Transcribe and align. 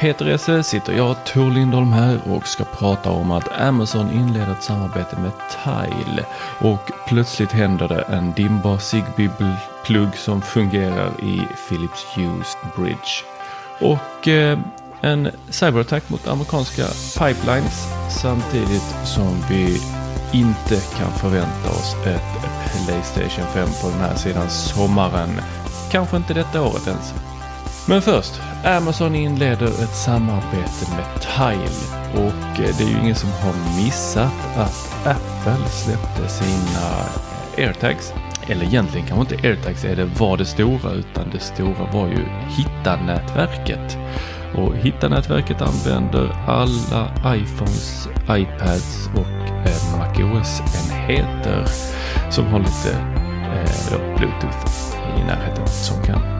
Peter 0.00 0.26
Esse 0.26 0.62
sitter 0.62 0.92
jag, 0.92 1.24
Tor 1.24 1.50
Lindholm 1.50 1.92
här 1.92 2.20
och 2.28 2.48
ska 2.48 2.64
prata 2.64 3.10
om 3.10 3.30
att 3.30 3.60
Amazon 3.60 4.12
inleder 4.12 4.52
ett 4.52 4.62
samarbete 4.62 5.16
med 5.16 5.32
Tile. 5.64 6.26
Och 6.58 6.90
plötsligt 7.06 7.52
händer 7.52 7.88
det 7.88 8.00
en 8.00 8.32
dimbar 8.32 8.78
Zigbee-plugg 8.78 10.16
som 10.16 10.42
fungerar 10.42 11.20
i 11.20 11.40
Philips 11.68 12.04
Hughes 12.14 12.56
Bridge. 12.76 13.24
Och 13.80 14.28
eh, 14.28 14.58
en 15.00 15.30
cyberattack 15.50 16.10
mot 16.10 16.28
amerikanska 16.28 16.86
pipelines 17.18 17.86
samtidigt 18.22 18.94
som 19.04 19.44
vi 19.50 19.80
inte 20.32 20.80
kan 20.98 21.12
förvänta 21.12 21.70
oss 21.70 21.96
ett 22.06 22.36
Playstation 22.86 23.46
5 23.54 23.68
på 23.82 23.90
den 23.90 24.00
här 24.00 24.14
sidan 24.14 24.50
sommaren. 24.50 25.40
Kanske 25.90 26.16
inte 26.16 26.34
detta 26.34 26.62
året 26.62 26.86
ens. 26.86 27.14
Men 27.88 28.02
först, 28.02 28.40
Amazon 28.64 29.14
inleder 29.14 29.66
ett 29.66 29.94
samarbete 29.94 30.86
med 30.96 31.20
Tile 31.20 32.02
och 32.12 32.60
eh, 32.60 32.76
det 32.78 32.84
är 32.84 32.88
ju 32.88 32.98
ingen 33.02 33.14
som 33.14 33.30
har 33.30 33.82
missat 33.84 34.56
att 34.56 35.06
Apple 35.06 35.68
släppte 35.68 36.28
sina 36.28 37.06
airtags. 37.56 38.12
Eller 38.46 38.64
egentligen 38.64 39.06
kanske 39.06 39.34
inte 39.34 39.48
airtags 39.48 39.84
är 39.84 39.96
det 39.96 40.04
var 40.04 40.36
det 40.36 40.44
stora 40.44 40.92
utan 40.92 41.30
det 41.32 41.40
stora 41.40 41.90
var 41.92 42.08
ju 42.08 42.24
Hitta-nätverket. 42.48 43.98
Och 44.54 44.76
Hitta-nätverket 44.76 45.62
använder 45.62 46.36
alla 46.46 47.34
iPhones, 47.36 48.08
iPads 48.30 49.10
och 49.14 49.66
eh, 49.68 49.98
MacOS-enheter 49.98 51.66
som 52.30 52.46
har 52.46 52.58
lite 52.58 52.90
eh, 53.54 54.16
Bluetooth 54.16 54.96
i 55.18 55.24
närheten 55.24 55.66
som 55.66 56.02
kan 56.02 56.35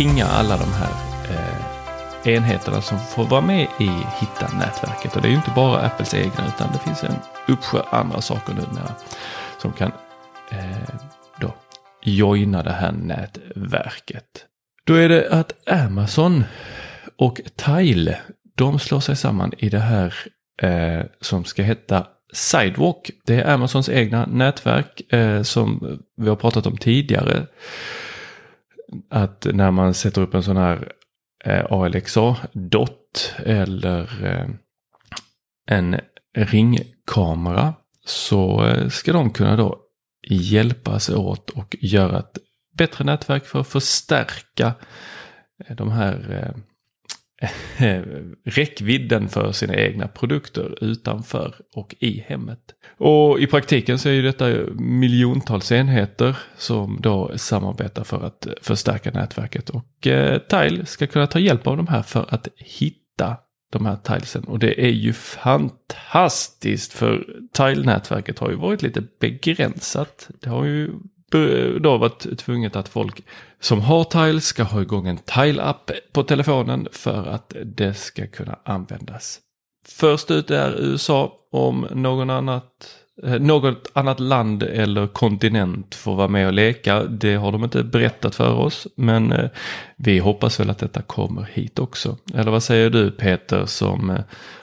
pinga 0.00 0.26
alla 0.26 0.56
de 0.56 0.72
här 0.72 0.92
eh, 1.30 2.34
enheterna 2.34 2.82
som 2.82 2.98
får 2.98 3.24
vara 3.24 3.40
med 3.40 3.62
i 3.78 3.90
Hitta-nätverket. 4.20 5.16
Och 5.16 5.22
det 5.22 5.28
är 5.28 5.30
ju 5.30 5.36
inte 5.36 5.52
bara 5.56 5.80
Apples 5.80 6.14
egna 6.14 6.46
utan 6.54 6.72
det 6.72 6.78
finns 6.78 7.04
en 7.04 7.14
uppsjö 7.48 7.82
andra 7.90 8.20
saker 8.20 8.54
numera 8.54 8.94
som 9.58 9.72
kan 9.72 9.92
eh, 10.50 10.94
då 11.40 11.54
joina 12.02 12.62
det 12.62 12.72
här 12.72 12.92
nätverket. 12.92 14.46
Då 14.84 14.94
är 14.94 15.08
det 15.08 15.30
att 15.30 15.68
Amazon 15.68 16.44
och 17.16 17.40
Tile, 17.56 18.18
de 18.56 18.78
slår 18.78 19.00
sig 19.00 19.16
samman 19.16 19.52
i 19.58 19.68
det 19.68 19.78
här 19.78 20.14
eh, 20.62 21.06
som 21.20 21.44
ska 21.44 21.62
heta 21.62 22.06
Sidewalk. 22.32 23.10
Det 23.26 23.40
är 23.40 23.54
Amazons 23.54 23.88
egna 23.88 24.26
nätverk 24.26 25.12
eh, 25.12 25.42
som 25.42 25.98
vi 26.16 26.28
har 26.28 26.36
pratat 26.36 26.66
om 26.66 26.76
tidigare. 26.76 27.46
Att 29.10 29.46
när 29.52 29.70
man 29.70 29.94
sätter 29.94 30.22
upp 30.22 30.34
en 30.34 30.42
sån 30.42 30.56
här 30.56 30.92
eh, 31.44 31.64
ALXA-dot 31.70 33.34
eller 33.38 34.26
eh, 34.26 34.48
en 35.66 36.00
ringkamera 36.36 37.74
så 38.04 38.66
eh, 38.66 38.88
ska 38.88 39.12
de 39.12 39.30
kunna 39.30 39.56
då 39.56 39.78
hjälpas 40.28 41.10
åt 41.10 41.50
och 41.50 41.76
göra 41.80 42.18
ett 42.18 42.38
bättre 42.78 43.04
nätverk 43.04 43.44
för 43.44 43.60
att 43.60 43.68
förstärka 43.68 44.74
eh, 45.66 45.76
de 45.76 45.90
här 45.90 46.32
eh, 46.32 46.62
räckvidden 48.44 49.28
för 49.28 49.52
sina 49.52 49.74
egna 49.74 50.08
produkter 50.08 50.84
utanför 50.84 51.54
och 51.74 51.94
i 51.98 52.24
hemmet. 52.28 52.60
Och 52.98 53.40
i 53.40 53.46
praktiken 53.46 53.98
så 53.98 54.08
är 54.08 54.12
ju 54.12 54.22
detta 54.22 54.48
miljontals 54.74 55.72
enheter 55.72 56.36
som 56.56 56.98
då 57.00 57.32
samarbetar 57.36 58.04
för 58.04 58.24
att 58.26 58.46
förstärka 58.62 59.10
nätverket 59.10 59.70
och 59.70 60.06
eh, 60.06 60.38
Tile 60.38 60.86
ska 60.86 61.06
kunna 61.06 61.26
ta 61.26 61.38
hjälp 61.38 61.66
av 61.66 61.76
de 61.76 61.86
här 61.86 62.02
för 62.02 62.26
att 62.28 62.48
hitta 62.56 63.36
de 63.72 63.86
här 63.86 63.96
tilesen 63.96 64.44
och 64.44 64.58
det 64.58 64.84
är 64.84 64.90
ju 64.90 65.12
fantastiskt 65.12 66.92
för 66.92 67.26
Tile-nätverket 67.52 68.38
har 68.38 68.50
ju 68.50 68.56
varit 68.56 68.82
lite 68.82 69.02
begränsat. 69.20 70.30
Det 70.40 70.50
har 70.50 70.64
ju 70.64 70.90
Eh, 71.34 71.80
då 71.80 71.98
varit 71.98 72.38
tvunget 72.38 72.76
att 72.76 72.88
folk 72.88 73.22
som 73.60 73.80
har 73.80 74.04
Tile 74.04 74.40
ska 74.40 74.62
ha 74.62 74.82
igång 74.82 75.08
en 75.08 75.18
Tile-app 75.18 75.90
på 76.12 76.22
telefonen 76.22 76.88
för 76.92 77.26
att 77.26 77.54
det 77.64 77.94
ska 77.94 78.26
kunna 78.26 78.58
användas. 78.64 79.40
Först 79.88 80.30
ut 80.30 80.50
är 80.50 80.80
USA 80.80 81.32
om 81.52 81.86
någon 81.90 82.30
annat, 82.30 82.96
eh, 83.22 83.40
något 83.40 83.90
annat 83.92 84.20
land 84.20 84.62
eller 84.62 85.06
kontinent 85.06 85.94
får 85.94 86.14
vara 86.14 86.28
med 86.28 86.46
och 86.46 86.52
leka. 86.52 87.04
Det 87.04 87.34
har 87.34 87.52
de 87.52 87.64
inte 87.64 87.82
berättat 87.82 88.34
för 88.34 88.54
oss 88.54 88.86
men 88.96 89.32
eh, 89.32 89.50
vi 89.96 90.18
hoppas 90.18 90.60
väl 90.60 90.70
att 90.70 90.78
detta 90.78 91.02
kommer 91.02 91.42
hit 91.52 91.78
också. 91.78 92.16
Eller 92.34 92.50
vad 92.50 92.62
säger 92.62 92.90
du 92.90 93.10
Peter 93.10 93.66
som 93.66 94.18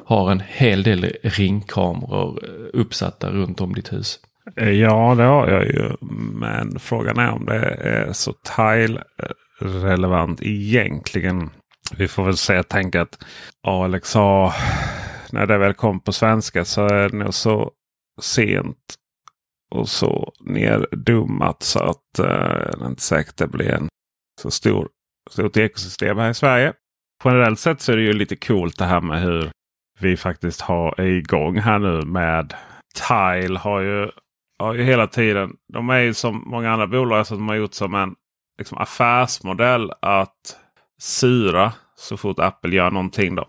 har 0.06 0.32
en 0.32 0.44
hel 0.48 0.84
del 0.84 1.04
ringkameror 1.24 2.44
uppsatta 2.74 3.30
runt 3.30 3.62
om 3.62 3.74
ditt 3.74 3.94
hus? 3.94 4.20
Eh, 4.56 4.72
ja, 4.72 5.16
det 5.16 5.24
har 5.24 5.48
jag 5.48 5.66
ju. 5.66 5.92
Men 6.34 6.80
frågan 6.80 7.18
är 7.18 7.32
om 7.32 7.46
det 7.46 7.66
är 7.66 8.14
så 8.14 8.34
tile-relevant 8.34 10.42
egentligen. 10.42 11.50
Vi 11.98 12.08
får 12.08 12.24
väl 12.24 12.38
säga 12.38 12.64
tänka 12.64 13.02
att 13.02 13.24
Alexa, 13.68 14.54
när 15.32 15.46
det 15.46 15.58
väl 15.58 15.74
kom 15.74 16.00
på 16.00 16.12
svenska 16.12 16.66
så 16.66 16.86
är 16.86 17.10
det 17.10 17.18
nog 17.18 17.34
så 17.34 17.72
sent 18.22 18.96
och 19.76 19.90
så 19.90 20.34
nerdummat 20.40 21.64
så 21.64 21.80
att 21.80 22.20
eh, 22.20 22.26
det 22.26 22.82
är 22.82 22.88
inte 22.88 23.02
säkert 23.02 23.38
det 23.38 23.48
blir 23.48 23.72
en 23.72 23.88
så 24.42 24.52
stor, 24.52 24.90
stort 25.30 25.58
ekosystem 25.58 26.18
här 26.18 26.30
i 26.30 26.34
Sverige. 26.34 26.74
Generellt 27.24 27.60
sett 27.60 27.82
så 27.82 27.92
är 27.92 27.98
det 27.98 28.04
ju 28.04 28.14
lite 28.14 28.36
coolt 28.36 28.78
det 28.78 28.86
här 28.86 29.02
med 29.02 29.22
hur 29.22 29.52
vi 30.00 30.18
faktiskt 30.18 30.62
har 30.62 31.02
igång 31.02 31.60
här 31.60 31.80
nu 31.80 32.02
med 32.02 32.54
Tile 33.08 33.60
har 33.60 33.82
ju 33.82 34.10
ju 34.74 34.84
hela 34.84 35.08
tiden. 35.08 35.56
De 35.74 35.90
är 35.90 36.00
ju 36.00 36.14
som 36.14 36.44
många 36.46 36.72
andra 36.72 36.88
bolag 36.88 37.28
som 37.28 37.48
har 37.48 37.56
gjort 37.56 37.74
som 37.74 37.96
en 37.96 38.16
liksom, 38.58 38.78
affärsmodell 38.78 39.92
att 40.02 40.58
syra 41.00 41.74
så 41.96 42.18
fort 42.18 42.40
Apple 42.40 42.76
gör 42.76 42.92
någonting. 42.92 43.36
då. 43.36 43.48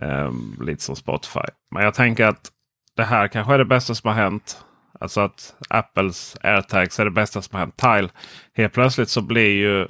Um, 0.00 0.58
lite 0.60 0.82
som 0.82 0.96
Spotify. 0.96 1.46
Men 1.70 1.84
jag 1.84 1.94
tänker 1.94 2.26
att 2.26 2.50
det 2.96 3.04
här 3.04 3.28
kanske 3.28 3.54
är 3.54 3.58
det 3.58 3.64
bästa 3.64 3.94
som 3.94 4.08
har 4.08 4.14
hänt. 4.14 4.64
Alltså 5.00 5.20
att 5.20 5.56
Apples 5.68 6.36
AirTags 6.42 7.00
är 7.00 7.04
det 7.04 7.10
bästa 7.10 7.42
som 7.42 7.54
har 7.54 7.60
hänt. 7.60 7.76
Tile. 7.76 8.08
Helt 8.54 8.72
plötsligt 8.72 9.08
så 9.08 9.20
blir 9.20 9.50
ju 9.50 9.88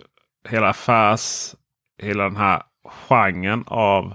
hela 0.49 0.69
affärs 0.69 1.55
hela 2.03 2.25
den 2.25 2.37
här 2.37 2.63
genren 3.09 3.65
av 3.67 4.15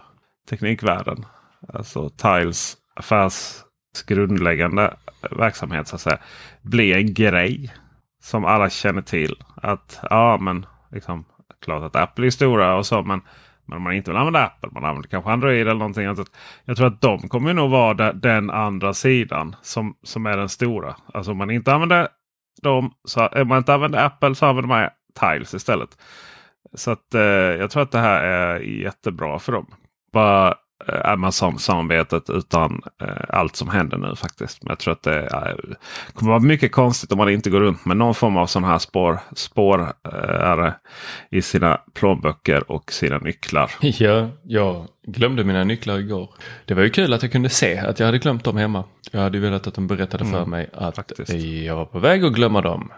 teknikvärlden. 0.49 1.25
Alltså 1.73 2.09
Tiles 2.09 2.77
affärs 2.95 3.63
grundläggande 4.07 4.93
verksamhet 5.31 5.88
så 5.88 5.95
att 5.95 6.01
säga. 6.01 6.17
Blir 6.61 6.97
en 6.97 7.13
grej 7.13 7.73
som 8.23 8.45
alla 8.45 8.69
känner 8.69 9.01
till. 9.01 9.35
Att 9.55 9.99
ja 10.09 10.38
men 10.41 10.65
liksom 10.91 11.25
klart 11.61 11.83
att 11.83 11.95
Apple 11.95 12.25
är 12.25 12.29
stora 12.29 12.75
och 12.75 12.85
så. 12.85 13.03
Men, 13.03 13.21
men 13.65 13.77
om 13.77 13.83
man 13.83 13.93
inte 13.93 14.11
vill 14.11 14.17
använda 14.17 14.45
Apple, 14.45 14.69
man 14.71 14.85
använder 14.85 15.09
kanske 15.09 15.31
Android 15.31 15.61
eller 15.61 15.73
någonting. 15.73 16.05
Annat. 16.05 16.31
Jag 16.65 16.77
tror 16.77 16.88
att 16.88 17.01
de 17.01 17.19
kommer 17.19 17.53
nog 17.53 17.69
vara 17.69 18.13
den 18.13 18.49
andra 18.49 18.93
sidan 18.93 19.55
som, 19.61 19.95
som 20.03 20.25
är 20.25 20.38
den 20.38 20.49
stora. 20.49 20.95
Alltså 21.13 21.31
om 21.31 21.38
man 21.38 21.51
inte 21.51 21.73
använder 21.73 22.07
dem, 22.61 22.93
så, 23.03 23.27
om 23.27 23.47
man 23.47 23.57
inte 23.57 23.73
använder 23.73 24.05
Apple 24.05 24.35
så 24.35 24.45
använder 24.45 24.67
man 24.67 24.89
Tiles 25.19 25.53
istället. 25.53 25.89
Så 26.73 26.91
att 26.91 27.15
eh, 27.15 27.21
jag 27.21 27.71
tror 27.71 27.83
att 27.83 27.91
det 27.91 27.99
här 27.99 28.23
är 28.23 28.59
jättebra 28.59 29.39
för 29.39 29.51
dem. 29.51 29.73
Bara 30.13 30.55
Amazon-samarbetet 30.88 32.30
utan 32.30 32.81
eh, 33.01 33.07
allt 33.30 33.56
som 33.56 33.69
händer 33.69 33.98
nu 33.98 34.16
faktiskt. 34.16 34.63
Men 34.63 34.69
jag 34.69 34.80
tror 34.80 34.92
att 34.92 35.04
det 35.04 35.19
är, 35.19 35.78
kommer 36.13 36.31
vara 36.31 36.39
mycket 36.39 36.72
konstigt 36.72 37.12
om 37.12 37.18
man 37.18 37.30
inte 37.30 37.50
går 37.50 37.60
runt 37.60 37.86
med 37.86 37.98
någon 37.98 38.16
form 38.16 38.38
av 38.38 38.48
sån 38.48 38.63
här 38.63 38.78
spår, 38.78 39.19
spårare 39.36 40.74
i 41.30 41.42
sina 41.42 41.80
plånböcker 41.94 42.72
och 42.72 42.92
sina 42.92 43.18
nycklar. 43.18 43.72
Ja, 44.01 44.30
jag 44.44 44.88
glömde 45.07 45.44
mina 45.44 45.63
nycklar 45.63 46.00
igår. 46.00 46.30
Det 46.66 46.74
var 46.74 46.84
ju 46.84 46.89
kul 46.89 47.13
att 47.13 47.24
jag 47.24 47.31
kunde 47.31 47.50
se 47.50 47.77
att 47.77 48.00
jag 48.00 48.06
hade 48.06 48.18
glömt 48.18 48.44
dem 48.44 48.57
hemma. 48.57 48.84
Jag 49.12 49.22
hade 49.22 49.39
velat 49.39 49.68
att 49.68 49.74
de 49.74 49.88
berättade 49.88 50.25
för 50.25 50.38
mm, 50.38 50.50
mig 50.50 50.69
att 50.74 50.95
faktiskt. 50.95 51.34
jag 51.66 51.75
var 51.75 51.86
på 51.86 52.00
väg 52.00 52.25
att 52.25 52.34
glömma 52.34 52.62
dem 52.62 52.92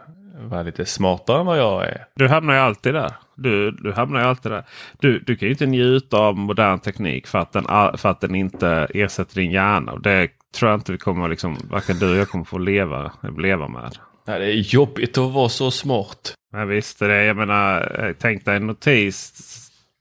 vara 0.50 0.64
lite 0.64 0.86
smartare 0.86 1.40
än 1.40 1.46
vad 1.46 1.60
jag 1.60 1.84
är. 1.84 2.06
Du 2.16 2.28
hamnar 2.28 2.54
ju 2.54 2.60
alltid 2.60 2.94
där. 2.94 3.12
Du, 3.44 3.72
du 3.72 3.92
hamnar 3.92 4.20
ju 4.20 4.26
alltid 4.26 4.52
där. 4.52 4.64
Du, 5.00 5.20
du 5.20 5.36
kan 5.36 5.48
ju 5.48 5.52
inte 5.52 5.66
njuta 5.66 6.18
av 6.18 6.38
modern 6.38 6.80
teknik 6.80 7.28
för 7.28 7.40
att 7.40 7.52
den, 7.52 7.64
för 7.98 8.10
att 8.10 8.22
den 8.22 8.36
inte 8.36 8.88
ersätter 8.94 9.36
din 9.36 9.52
hjärna. 9.52 9.96
Det 9.96 10.30
tror 10.56 10.72
jag 10.72 10.80
inte 10.80 10.92
vi 10.92 10.98
kommer, 10.98 11.30
liksom, 11.30 11.58
varken 11.70 12.00
du 12.00 12.12
och 12.12 12.18
jag 12.18 12.30
kommer 12.30 12.46
få 12.46 12.58
leva, 12.58 13.12
leva 13.38 13.68
med. 13.68 13.98
Nej, 14.28 14.40
det 14.40 14.46
är 14.46 14.74
jobbigt 14.74 15.18
att 15.18 15.32
vara 15.32 15.50
så 15.50 15.72
smart. 15.72 16.34
Men 16.54 16.68
visst 16.68 17.02
är 17.02 17.10
det. 17.10 17.24
Jag 17.24 17.38
menar, 17.38 18.16
tänk 18.20 18.46
dig 18.46 18.56
en 18.56 18.68
notis 18.68 19.34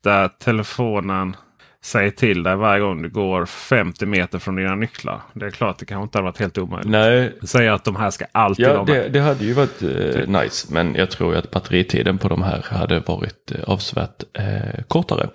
där 0.03 0.27
telefonen 0.27 1.35
säger 1.83 2.11
till 2.11 2.43
dig 2.43 2.55
varje 2.55 2.81
gång 2.81 3.01
du 3.01 3.09
går 3.09 3.45
50 3.45 4.05
meter 4.05 4.39
från 4.39 4.55
dina 4.55 4.75
nycklar. 4.75 5.21
Det 5.33 5.45
är 5.45 5.49
klart 5.49 5.79
det 5.79 5.85
kanske 5.85 6.03
inte 6.03 6.17
hade 6.17 6.25
varit 6.25 6.39
helt 6.39 6.57
omöjligt. 6.57 6.89
Nej. 6.89 7.33
Säger 7.43 7.71
att 7.71 7.83
de 7.83 7.95
här 7.95 8.09
ska 8.09 8.25
alltid 8.31 8.65
ja, 8.65 8.73
vara 8.73 8.85
det, 8.85 9.09
det 9.09 9.19
hade 9.19 9.45
ju 9.45 9.53
varit 9.53 9.83
eh, 9.83 10.41
nice. 10.41 10.67
Men 10.73 10.95
jag 10.95 11.11
tror 11.11 11.35
att 11.35 11.51
batteritiden 11.51 12.17
på 12.17 12.27
de 12.27 12.43
här 12.43 12.65
hade 12.69 12.99
varit 12.99 13.51
eh, 13.51 13.63
avsevärt 13.63 14.23
eh, 14.33 14.83
kortare. 14.87 15.29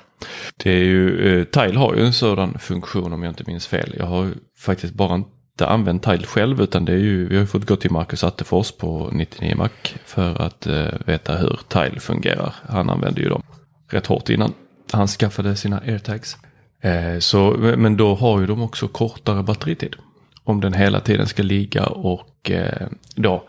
Det 0.56 0.70
är 0.70 0.84
ju, 0.84 1.38
eh, 1.40 1.44
Tile 1.44 1.78
har 1.78 1.94
ju 1.94 2.04
en 2.06 2.12
sådan 2.12 2.58
funktion 2.58 3.12
om 3.12 3.22
jag 3.22 3.30
inte 3.30 3.44
minns 3.46 3.66
fel. 3.66 3.94
Jag 3.98 4.06
har 4.06 4.30
faktiskt 4.58 4.94
bara 4.94 5.14
inte 5.14 5.66
använt 5.66 6.02
Tile 6.02 6.26
själv 6.26 6.60
utan 6.60 6.84
det 6.84 6.92
är 6.92 6.98
ju, 6.98 7.28
vi 7.28 7.38
har 7.38 7.46
fått 7.46 7.66
gå 7.66 7.76
till 7.76 7.90
Marcus 7.90 8.24
Attefors 8.24 8.72
på 8.72 9.10
99 9.12 9.56
Mac 9.56 9.68
för 10.04 10.42
att 10.42 10.66
eh, 10.66 10.86
veta 11.06 11.36
hur 11.36 11.60
Tile 11.68 12.00
fungerar. 12.00 12.54
Han 12.68 12.90
använde 12.90 13.20
ju 13.20 13.28
dem 13.28 13.42
rätt 13.90 14.06
hårt 14.06 14.28
innan 14.28 14.52
han 14.92 15.08
skaffade 15.08 15.56
sina 15.56 15.78
airtags. 15.78 16.36
Eh, 16.82 17.18
så, 17.18 17.50
men 17.58 17.96
då 17.96 18.14
har 18.14 18.40
ju 18.40 18.46
de 18.46 18.62
också 18.62 18.88
kortare 18.88 19.42
batteritid. 19.42 19.96
Om 20.44 20.60
den 20.60 20.72
hela 20.72 21.00
tiden 21.00 21.26
ska 21.26 21.42
ligga 21.42 21.86
och 21.86 22.50
eh, 22.50 22.86
då 23.14 23.44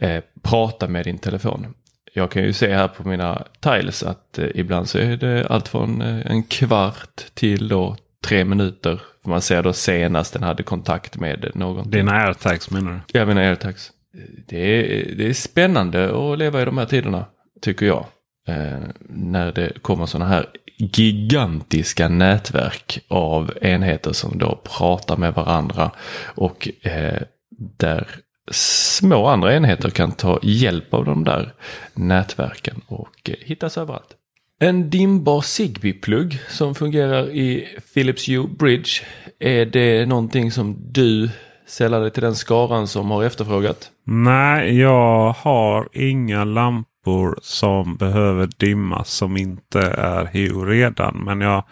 eh, 0.00 0.22
prata 0.42 0.88
med 0.88 1.04
din 1.04 1.18
telefon. 1.18 1.66
Jag 2.14 2.30
kan 2.30 2.42
ju 2.42 2.52
se 2.52 2.74
här 2.74 2.88
på 2.88 3.08
mina 3.08 3.42
tiles 3.60 4.02
att 4.02 4.38
eh, 4.38 4.46
ibland 4.54 4.88
så 4.88 4.98
är 4.98 5.16
det 5.16 5.46
allt 5.46 5.68
från 5.68 6.02
eh, 6.02 6.30
en 6.30 6.42
kvart 6.42 7.24
till 7.34 7.68
då 7.68 7.96
tre 8.24 8.44
minuter. 8.44 9.00
Man 9.24 9.40
ser 9.40 9.62
då 9.62 9.72
senast 9.72 10.32
den 10.32 10.42
hade 10.42 10.62
kontakt 10.62 11.16
med 11.16 11.50
någon. 11.54 11.90
Dina 11.90 12.12
airtags 12.12 12.70
menar 12.70 12.92
du? 12.92 13.18
Ja, 13.18 13.26
mina 13.26 13.40
airtags. 13.40 13.90
Det 14.46 14.58
är, 14.58 15.14
det 15.14 15.28
är 15.28 15.32
spännande 15.32 16.32
att 16.32 16.38
leva 16.38 16.62
i 16.62 16.64
de 16.64 16.78
här 16.78 16.86
tiderna, 16.86 17.24
tycker 17.62 17.86
jag. 17.86 18.06
Eh, 18.48 18.78
när 19.08 19.52
det 19.52 19.82
kommer 19.82 20.06
sådana 20.06 20.30
här 20.30 20.46
gigantiska 20.76 22.08
nätverk 22.08 23.04
av 23.08 23.52
enheter 23.60 24.12
som 24.12 24.38
då 24.38 24.60
pratar 24.78 25.16
med 25.16 25.34
varandra 25.34 25.90
och 26.34 26.68
eh, 26.82 27.22
där 27.78 28.06
små 28.50 29.26
andra 29.26 29.54
enheter 29.54 29.90
kan 29.90 30.12
ta 30.12 30.38
hjälp 30.42 30.94
av 30.94 31.04
de 31.04 31.24
där 31.24 31.52
nätverken 31.94 32.80
och 32.86 33.30
eh, 33.30 33.34
hittas 33.40 33.78
överallt. 33.78 34.14
En 34.60 34.90
dimbar 34.90 35.40
Zigbee-plugg 35.40 36.40
som 36.48 36.74
fungerar 36.74 37.30
i 37.30 37.68
Philips 37.94 38.28
Hue 38.28 38.48
Bridge. 38.58 38.90
Är 39.38 39.66
det 39.66 40.06
någonting 40.06 40.52
som 40.52 40.76
du 40.92 41.30
sällar 41.66 42.00
dig 42.00 42.10
till 42.10 42.22
den 42.22 42.34
skaran 42.34 42.88
som 42.88 43.10
har 43.10 43.24
efterfrågat? 43.24 43.90
Nej, 44.04 44.80
jag 44.80 45.32
har 45.32 45.88
inga 45.92 46.44
lampor 46.44 46.97
lampor 47.08 47.38
som 47.42 47.96
behöver 47.96 48.48
dimmas 48.56 49.10
som 49.10 49.36
inte 49.36 49.80
är 49.80 50.24
Hue 50.24 50.64
redan. 50.64 51.24
Men 51.24 51.40
jag 51.40 51.64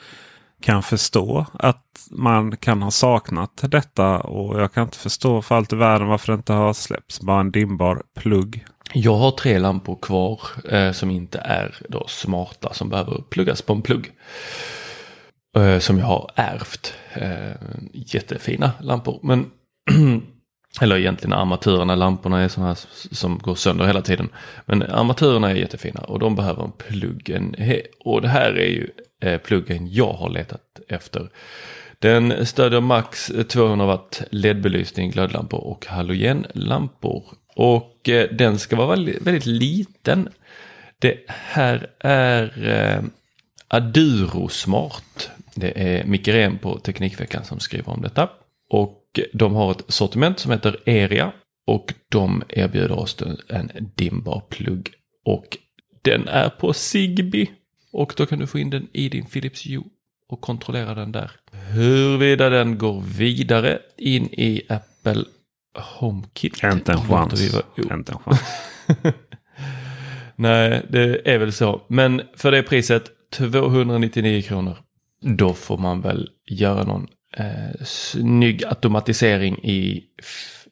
kan 0.62 0.82
förstå 0.82 1.46
att 1.52 1.84
man 2.10 2.56
kan 2.56 2.82
ha 2.82 2.90
saknat 2.90 3.64
detta 3.70 4.20
och 4.20 4.60
jag 4.60 4.72
kan 4.72 4.82
inte 4.82 4.98
förstå 4.98 5.42
för 5.42 5.54
allt 5.54 5.72
i 5.72 5.76
världen 5.76 6.08
varför 6.08 6.32
det 6.32 6.36
inte 6.36 6.52
har 6.52 6.72
släppts. 6.72 7.20
Bara 7.20 7.40
en 7.40 7.50
dimbar 7.50 8.02
plugg. 8.14 8.64
Jag 8.92 9.16
har 9.16 9.30
tre 9.30 9.58
lampor 9.58 9.98
kvar 10.02 10.40
eh, 10.70 10.92
som 10.92 11.10
inte 11.10 11.38
är 11.38 11.74
då 11.88 12.04
smarta 12.08 12.74
som 12.74 12.88
behöver 12.88 13.22
pluggas 13.30 13.62
på 13.62 13.72
en 13.72 13.82
plugg. 13.82 14.12
Eh, 15.56 15.78
som 15.78 15.98
jag 15.98 16.06
har 16.06 16.30
ärvt. 16.34 16.94
Eh, 17.14 17.56
jättefina 17.92 18.72
lampor. 18.80 19.20
Men 19.22 19.40
eh, 19.90 20.35
eller 20.80 20.98
egentligen 20.98 21.32
armaturerna, 21.32 21.94
lamporna 21.94 22.42
är 22.42 22.48
sådana 22.48 22.68
här 22.68 22.78
som 23.14 23.38
går 23.38 23.54
sönder 23.54 23.86
hela 23.86 24.02
tiden. 24.02 24.28
Men 24.66 24.82
armaturerna 24.82 25.50
är 25.50 25.54
jättefina 25.54 26.00
och 26.00 26.18
de 26.18 26.36
behöver 26.36 26.64
en 26.64 26.72
pluggen. 26.72 27.56
Och 28.04 28.22
det 28.22 28.28
här 28.28 28.58
är 28.58 28.68
ju 28.68 28.90
eh, 29.22 29.38
pluggen 29.38 29.92
jag 29.92 30.12
har 30.12 30.30
letat 30.30 30.80
efter. 30.88 31.28
Den 31.98 32.46
stödjer 32.46 32.80
max 32.80 33.32
200 33.48 33.86
watt 33.86 34.22
LED-belysning, 34.30 35.10
glödlampor 35.10 35.60
och 35.60 35.86
halogenlampor. 35.86 37.24
Och 37.56 38.08
eh, 38.08 38.28
den 38.32 38.58
ska 38.58 38.76
vara 38.76 38.90
väldigt, 38.90 39.22
väldigt 39.22 39.46
liten. 39.46 40.28
Det 40.98 41.16
här 41.26 41.90
är 42.00 42.68
eh, 42.68 43.04
Aduro 43.68 44.48
Smart. 44.48 45.30
Det 45.54 45.98
är 45.98 46.04
Micke 46.04 46.28
Rehn 46.28 46.58
på 46.58 46.78
Teknikveckan 46.78 47.44
som 47.44 47.60
skriver 47.60 47.92
om 47.92 48.02
detta. 48.02 48.28
Och 48.70 49.05
de 49.32 49.54
har 49.54 49.70
ett 49.70 49.84
sortiment 49.88 50.38
som 50.38 50.50
heter 50.50 50.88
Eria 50.88 51.32
och 51.66 51.94
de 52.08 52.42
erbjuder 52.48 52.98
oss 52.98 53.16
en 53.48 53.70
dimbar 53.94 54.42
plugg. 54.48 54.90
Och 55.24 55.58
den 56.02 56.28
är 56.28 56.48
på 56.48 56.72
Zigbee. 56.72 57.46
Och 57.92 58.14
då 58.16 58.26
kan 58.26 58.38
du 58.38 58.46
få 58.46 58.58
in 58.58 58.70
den 58.70 58.88
i 58.92 59.08
din 59.08 59.26
Philips 59.26 59.66
Hue 59.66 59.82
och 60.28 60.40
kontrollera 60.40 60.94
den 60.94 61.12
där. 61.12 61.30
Huruvida 61.52 62.48
den 62.48 62.78
går 62.78 63.00
vidare 63.00 63.78
in 63.96 64.26
i 64.26 64.62
Apple 64.68 65.24
HomeKit. 65.78 66.62
Inte 66.64 66.92
en 66.92 66.98
chans. 66.98 67.54
Inte 67.78 68.12
en 68.12 68.18
chans. 68.18 68.40
Nej, 70.36 70.86
det 70.88 71.28
är 71.34 71.38
väl 71.38 71.52
så. 71.52 71.82
Men 71.88 72.22
för 72.36 72.52
det 72.52 72.62
priset, 72.62 73.10
299 73.32 74.42
kronor, 74.42 74.76
då 75.20 75.54
får 75.54 75.78
man 75.78 76.00
väl 76.00 76.30
göra 76.50 76.84
någon 76.84 77.06
eh, 77.36 77.84
snygg 77.84 78.64
automatisering 78.64 79.58
i 79.62 80.04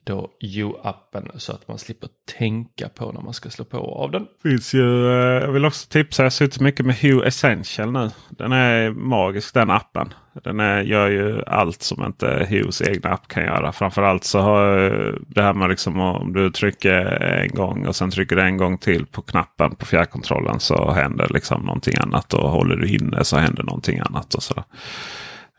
då 0.04 0.30
U-appen 0.40 1.30
så 1.36 1.52
att 1.52 1.68
man 1.68 1.78
slipper 1.78 2.08
tänka 2.38 2.88
på 2.88 3.12
när 3.12 3.20
man 3.20 3.34
ska 3.34 3.50
slå 3.50 3.64
på 3.64 3.78
av 3.78 4.10
den. 4.10 4.26
Finns 4.42 4.74
ju, 4.74 5.06
eh, 5.06 5.42
jag 5.42 5.52
vill 5.52 5.64
också 5.64 5.88
tipsa, 5.88 6.22
jag 6.22 6.24
har 6.24 6.30
suttit 6.30 6.60
mycket 6.60 6.86
med 6.86 6.96
Hue 6.96 7.26
Essential 7.26 7.92
nu. 7.92 8.10
Den 8.30 8.52
är 8.52 8.90
magisk 8.90 9.54
den 9.54 9.70
appen. 9.70 10.14
Den 10.44 10.60
är, 10.60 10.82
gör 10.82 11.08
ju 11.08 11.42
allt 11.46 11.82
som 11.82 12.04
inte 12.04 12.46
Hues 12.50 12.82
egna 12.82 13.10
app 13.10 13.28
kan 13.28 13.44
göra. 13.44 13.72
Framförallt 13.72 14.24
så 14.24 14.38
har 14.38 14.78
eh, 14.84 15.14
det 15.28 15.42
här 15.42 15.54
med 15.54 15.70
liksom 15.70 16.00
om 16.00 16.32
du 16.32 16.50
trycker 16.50 17.00
en 17.22 17.48
gång 17.48 17.86
och 17.86 17.96
sen 17.96 18.10
trycker 18.10 18.36
du 18.36 18.42
en 18.42 18.56
gång 18.56 18.78
till 18.78 19.06
på 19.06 19.22
knappen 19.22 19.76
på 19.76 19.86
fjärrkontrollen 19.86 20.60
så 20.60 20.90
händer 20.90 21.28
liksom 21.30 21.62
någonting 21.62 21.94
annat. 22.00 22.34
Och 22.34 22.50
håller 22.50 22.76
du 22.76 22.88
inne 22.88 23.24
så 23.24 23.36
händer 23.36 23.62
någonting 23.62 23.98
annat. 23.98 24.34
och 24.34 24.42
sådär. 24.42 24.64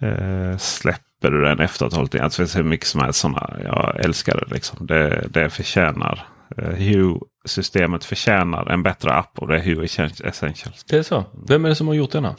Eh, 0.01 0.57
släpper 0.57 1.31
du 1.31 1.41
den 1.41 1.59
efter 1.59 1.95
hållit 1.95 2.15
Alltså, 2.15 2.41
det 2.41 2.47
finns 2.47 2.57
hur 2.57 2.63
mycket 2.63 2.87
som 2.87 3.01
helst 3.01 3.19
sådana. 3.19 3.49
Jag 3.63 4.05
älskar 4.05 4.37
det. 4.37 4.53
Liksom. 4.53 4.87
Det, 4.87 5.27
det 5.29 5.49
förtjänar. 5.49 6.27
Eh, 6.57 6.69
Hue-systemet 6.69 8.05
förtjänar 8.05 8.71
en 8.71 8.83
bättre 8.83 9.13
app 9.13 9.39
och 9.39 9.47
det 9.47 9.55
är 9.55 9.59
Hue 9.59 9.85
Essentials. 10.23 10.83
Det 10.83 10.97
är 10.97 11.03
så. 11.03 11.25
Vem 11.47 11.65
är 11.65 11.69
det 11.69 11.75
som 11.75 11.87
har 11.87 11.93
gjort 11.93 12.11
denna? 12.11 12.35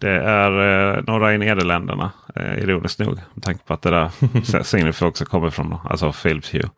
Det 0.00 0.10
är 0.10 0.50
eh, 0.96 1.04
några 1.06 1.34
i 1.34 1.38
Nederländerna. 1.38 2.10
Eh, 2.34 2.58
ironiskt 2.58 2.98
nog. 2.98 3.20
Med 3.34 3.44
tanke 3.44 3.64
på 3.64 3.74
att 3.74 3.82
det 3.82 3.90
där 3.90 4.62
Signify 4.62 5.06
också 5.06 5.24
kommer 5.24 5.50
från. 5.50 5.76
Alltså 5.84 6.12
Philips 6.12 6.54
Hue. 6.54 6.70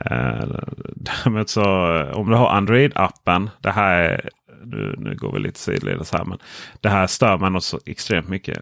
Eh, 0.00 0.48
däremot 0.96 1.48
så 1.48 1.96
eh, 1.96 2.10
om 2.10 2.30
du 2.30 2.36
har 2.36 2.60
Android-appen. 2.60 3.50
Det 3.60 3.70
här 3.70 4.02
är, 4.02 4.28
nu, 4.64 4.94
nu 4.98 5.16
går 5.16 5.32
vi 5.32 5.38
lite 5.38 5.58
sidledes 5.58 6.12
här. 6.12 6.24
Men 6.24 6.38
det 6.80 6.88
här 6.88 7.06
stör 7.06 7.38
man 7.38 7.56
också 7.56 7.78
extremt 7.86 8.28
mycket. 8.28 8.58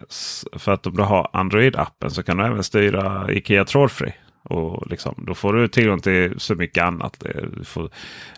För 0.53 0.71
att 0.71 0.87
om 0.87 0.95
du 0.95 1.03
har 1.03 1.29
Android-appen 1.33 2.09
så 2.09 2.23
kan 2.23 2.37
du 2.37 2.45
även 2.45 2.63
styra 2.63 3.31
Ikea 3.31 3.65
trådfri. 3.65 4.13
Och 4.43 4.87
liksom, 4.91 5.23
då 5.27 5.35
får 5.35 5.53
du 5.53 5.67
tillgång 5.67 5.99
till 5.99 6.39
så 6.39 6.55
mycket 6.55 6.83
annat. 6.83 7.19
Det 7.19 7.45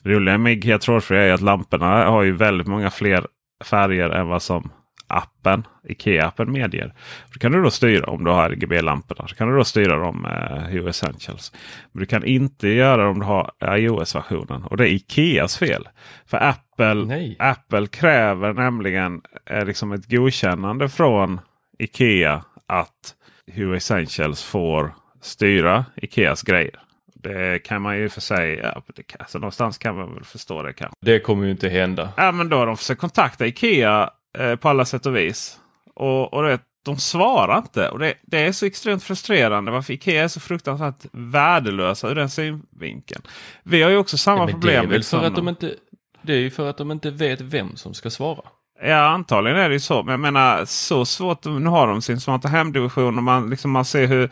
roliga 0.04 0.38
med 0.38 0.54
Ikea 0.54 0.80
trådfri 0.80 1.18
är 1.18 1.34
att 1.34 1.42
lamporna 1.42 2.06
har 2.06 2.24
ju 2.24 2.32
väldigt 2.32 2.68
många 2.68 2.90
fler 2.90 3.28
färger 3.64 4.10
än 4.10 4.28
vad 4.28 4.42
som 4.42 4.70
appen, 5.12 5.68
Ikea-appen 5.84 6.52
medger. 6.52 6.94
Då 7.34 7.40
kan 7.40 7.52
du 7.52 7.62
då 7.64 7.72
styra 7.72 8.12
om 8.12 8.24
du 8.24 8.32
har 8.32 8.50
RGB-lamporna. 8.50 9.28
Så 9.28 9.36
kan 9.36 9.52
du 9.52 9.58
då 9.58 9.64
styra 9.64 9.98
dem 9.98 10.22
med 10.22 10.68
Hue 10.72 10.90
Essentials. 10.90 11.54
Men 11.92 12.00
du 12.00 12.06
kan 12.06 12.26
inte 12.26 12.68
göra 12.68 13.04
det 13.04 13.10
om 13.10 13.20
du 13.20 13.26
har 13.26 13.52
iOS-versionen. 13.78 14.64
Och 14.64 14.78
det 14.78 14.90
är 14.90 14.94
Ikeas 14.94 15.58
fel. 15.58 15.90
För 16.26 16.38
Apple, 16.38 17.36
Apple 17.40 17.88
kräver 17.88 18.54
nämligen 18.54 19.22
eh, 19.46 19.66
liksom 19.66 19.92
ett 19.92 20.10
godkännande 20.10 20.90
från 20.90 21.40
Ikea 21.80 22.44
att 22.68 23.16
Hue 23.54 23.78
Essentials 23.78 24.44
får 24.44 24.94
styra 25.22 25.86
Ikeas 25.96 26.42
grejer. 26.42 26.80
Det 27.24 27.60
kan 27.60 27.82
man 27.82 27.98
ju 27.98 28.10
för 28.10 28.22
sig. 28.22 28.60
Ja, 28.64 28.82
det, 28.96 29.16
alltså, 29.20 29.40
någonstans 29.40 29.78
kan 29.78 29.96
man 29.96 30.14
väl 30.14 30.24
förstå 30.24 30.64
det 30.64 30.74
kanske. 30.74 30.96
Det 31.02 31.20
kommer 31.20 31.46
ju 31.46 31.52
inte 31.52 31.70
hända. 31.70 32.10
Ja 32.18 32.32
men 32.32 32.50
då 32.50 32.58
har 32.58 32.66
de 32.66 32.78
försökt 32.78 33.02
kontakta 33.02 33.46
Ikea 33.46 34.10
eh, 34.38 34.56
på 34.56 34.70
alla 34.70 34.86
sätt 34.86 35.06
och 35.06 35.16
vis. 35.16 35.60
Och, 35.96 36.34
och 36.34 36.44
det, 36.44 36.60
de 36.86 36.98
svarar 36.98 37.58
inte. 37.58 37.90
Och 37.90 38.00
det, 38.00 38.14
det, 38.22 38.40
är 38.40 38.52
så 38.52 38.66
extremt 38.66 39.04
frustrerande 39.04 39.72
varför 39.72 39.94
Ikea 39.94 40.24
är 40.24 40.28
så 40.28 40.40
fruktansvärt 40.40 41.06
värdelösa 41.12 42.10
ur 42.10 42.16
den 42.16 42.30
synvinkeln. 42.30 43.22
Vi 43.64 43.82
har 43.82 43.90
ju 43.90 43.98
också 43.98 44.18
samma 44.18 44.42
ja, 44.42 44.48
problem. 44.48 44.90
Det 44.90 44.96
är, 44.96 44.98
väl 44.98 45.04
för 45.04 45.24
att 45.24 45.36
de 45.36 45.48
inte, 45.48 45.76
det 46.22 46.34
är 46.34 46.38
ju 46.38 46.52
för 46.52 46.70
att 46.70 46.78
de 46.78 46.92
inte 46.92 47.12
vet 47.12 47.42
vem 47.42 47.76
som 47.76 47.94
ska 47.94 48.10
svara. 48.10 48.42
Ja 48.84 48.98
antagligen 48.98 49.60
är 49.60 49.70
det 49.70 49.76
ju 49.76 49.80
så. 49.80 50.04
Men 50.04 50.12
jag 50.12 50.20
menar 50.20 50.66
så 50.66 51.06
svårt. 51.06 51.46
Nu 51.46 51.70
har 51.70 51.88
de 51.88 52.02
sin 52.02 52.20
smarta 52.20 52.48
hemdivision 52.48 53.18
och 53.18 53.24
man, 53.24 53.50
liksom, 53.50 53.72
man 53.72 53.86
ser 53.86 54.08
hur 54.08 54.30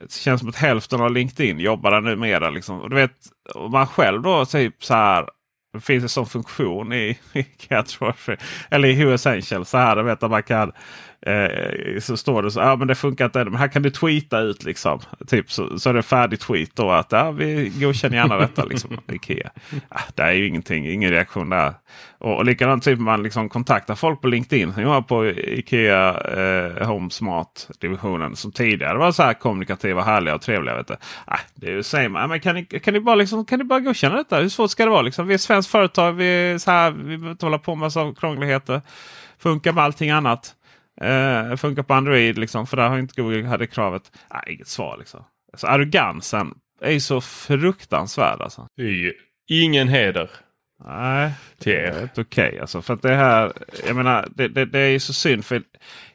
det 0.00 0.12
känns 0.12 0.40
som 0.40 0.48
att 0.48 0.56
hälften 0.56 1.00
av 1.00 1.10
LinkedIn 1.10 1.58
jobbar 1.58 1.90
där 1.90 2.00
numera. 2.00 2.50
Liksom. 2.50 2.80
Och 2.80 2.90
du 2.90 2.96
vet, 2.96 3.16
och 3.54 3.70
man 3.70 3.86
själv 3.86 4.22
då 4.22 4.44
typ 4.44 4.84
så 4.84 4.94
här. 4.94 5.28
Det 5.72 5.80
finns 5.80 6.02
en 6.02 6.08
sån 6.08 6.26
funktion 6.26 6.92
i, 6.92 7.18
i 7.32 7.42
Catchword, 7.42 8.40
eller 8.70 8.88
i 8.88 8.94
Hue 8.94 9.14
Essential. 9.14 9.64
Så 9.64 9.78
här, 9.78 10.02
vet, 10.02 10.22
att 10.22 10.30
man 10.30 10.42
kan 10.42 10.72
Eh, 11.26 12.00
så 12.00 12.16
står 12.16 12.42
det 12.42 12.50
så 12.50 12.60
ah, 12.60 12.76
men 12.76 12.88
det 12.88 12.94
funkar 12.94 13.24
inte. 13.24 13.44
Men 13.44 13.54
här 13.54 13.68
kan 13.68 13.82
du 13.82 13.90
tweeta 13.90 14.40
ut 14.40 14.64
liksom. 14.64 15.00
Typ 15.26 15.52
så, 15.52 15.78
så 15.78 15.90
är 15.90 15.94
det 15.94 16.02
färdig 16.02 16.40
tweet 16.40 16.76
då 16.76 16.90
att 16.90 17.12
ah, 17.12 17.30
vi 17.30 17.72
godkänner 17.80 18.16
gärna 18.16 18.36
detta. 18.36 18.64
liksom, 18.64 18.98
Ikea. 19.12 19.50
Ah, 19.88 20.00
det 20.14 20.22
är 20.22 20.32
ju 20.32 20.46
ingenting, 20.46 20.88
ingen 20.88 21.10
reaktion 21.10 21.50
där. 21.50 21.74
Och, 22.18 22.36
och 22.36 22.44
likadant 22.44 22.84
typ 22.84 22.98
man 22.98 23.22
liksom 23.22 23.48
kontaktar 23.48 23.94
folk 23.94 24.20
på 24.20 24.28
LinkedIn. 24.28 24.72
Som 24.72 24.84
var 24.84 25.02
på 25.02 25.26
Ikea 25.26 26.20
eh, 26.20 26.86
Home 26.86 27.10
Smart 27.10 27.70
divisionen. 27.80 28.36
Som 28.36 28.52
tidigare 28.52 28.98
var 28.98 29.12
så 29.12 29.22
här 29.22 29.34
kommunikativa, 29.34 30.02
härliga 30.02 30.34
och 30.34 30.42
trevliga. 30.42 30.76
Vet 30.76 30.86
du. 30.86 30.96
Ah, 31.24 31.38
det 31.54 31.66
är 31.66 31.72
ju 31.72 31.82
same. 31.82 32.18
Ah, 32.18 32.26
men 32.26 32.40
kan, 32.40 32.54
ni, 32.54 32.64
kan, 32.64 32.94
ni 32.94 33.00
bara 33.00 33.14
liksom, 33.14 33.44
kan 33.44 33.58
ni 33.58 33.64
bara 33.64 33.80
godkänna 33.80 34.16
detta? 34.16 34.36
Hur 34.36 34.48
svårt 34.48 34.70
ska 34.70 34.84
det 34.84 34.90
vara? 34.90 35.02
Liksom? 35.02 35.26
Vi 35.26 35.32
är 35.32 35.34
ett 35.34 35.40
svenskt 35.40 35.70
företag. 35.70 36.12
Vi, 36.12 36.24
är 36.24 36.58
så 36.58 36.70
här, 36.70 36.90
vi 36.90 37.02
behöver 37.04 37.30
inte 37.30 37.46
hålla 37.46 37.58
på 37.58 37.74
med 37.74 37.80
massa 37.80 38.14
krångligheter. 38.14 38.80
Funkar 39.38 39.72
med 39.72 39.84
allting 39.84 40.10
annat. 40.10 40.54
Uh, 41.00 41.56
funkar 41.56 41.82
på 41.82 41.94
Android 41.94 42.38
liksom, 42.38 42.66
för 42.66 42.76
där 42.76 42.88
har 42.88 42.98
inte 42.98 43.22
Google 43.22 43.46
hade 43.46 43.66
kravet. 43.66 44.12
Nej, 44.34 44.54
inget 44.54 44.68
svar 44.68 44.96
liksom. 44.98 45.24
Alltså, 45.52 45.66
arrogansen 45.66 46.54
är 46.80 46.90
ju 46.90 47.00
så 47.00 47.20
fruktansvärd 47.20 48.40
alltså. 48.40 48.66
ingen 49.48 49.88
heder. 49.88 50.30
Nej, 50.84 51.32
det 51.58 51.76
är 51.76 52.02
inte 52.02 52.20
okej. 52.20 52.48
Okay, 52.48 52.58
alltså, 52.58 52.82
för 52.82 52.94
att 52.94 53.02
det 53.02 53.14
här, 53.14 53.52
jag 53.86 53.96
menar, 53.96 54.28
det, 54.36 54.48
det, 54.48 54.64
det 54.64 54.78
är 54.78 54.88
ju 54.88 55.00
så 55.00 55.12
synd. 55.12 55.44
För 55.44 55.62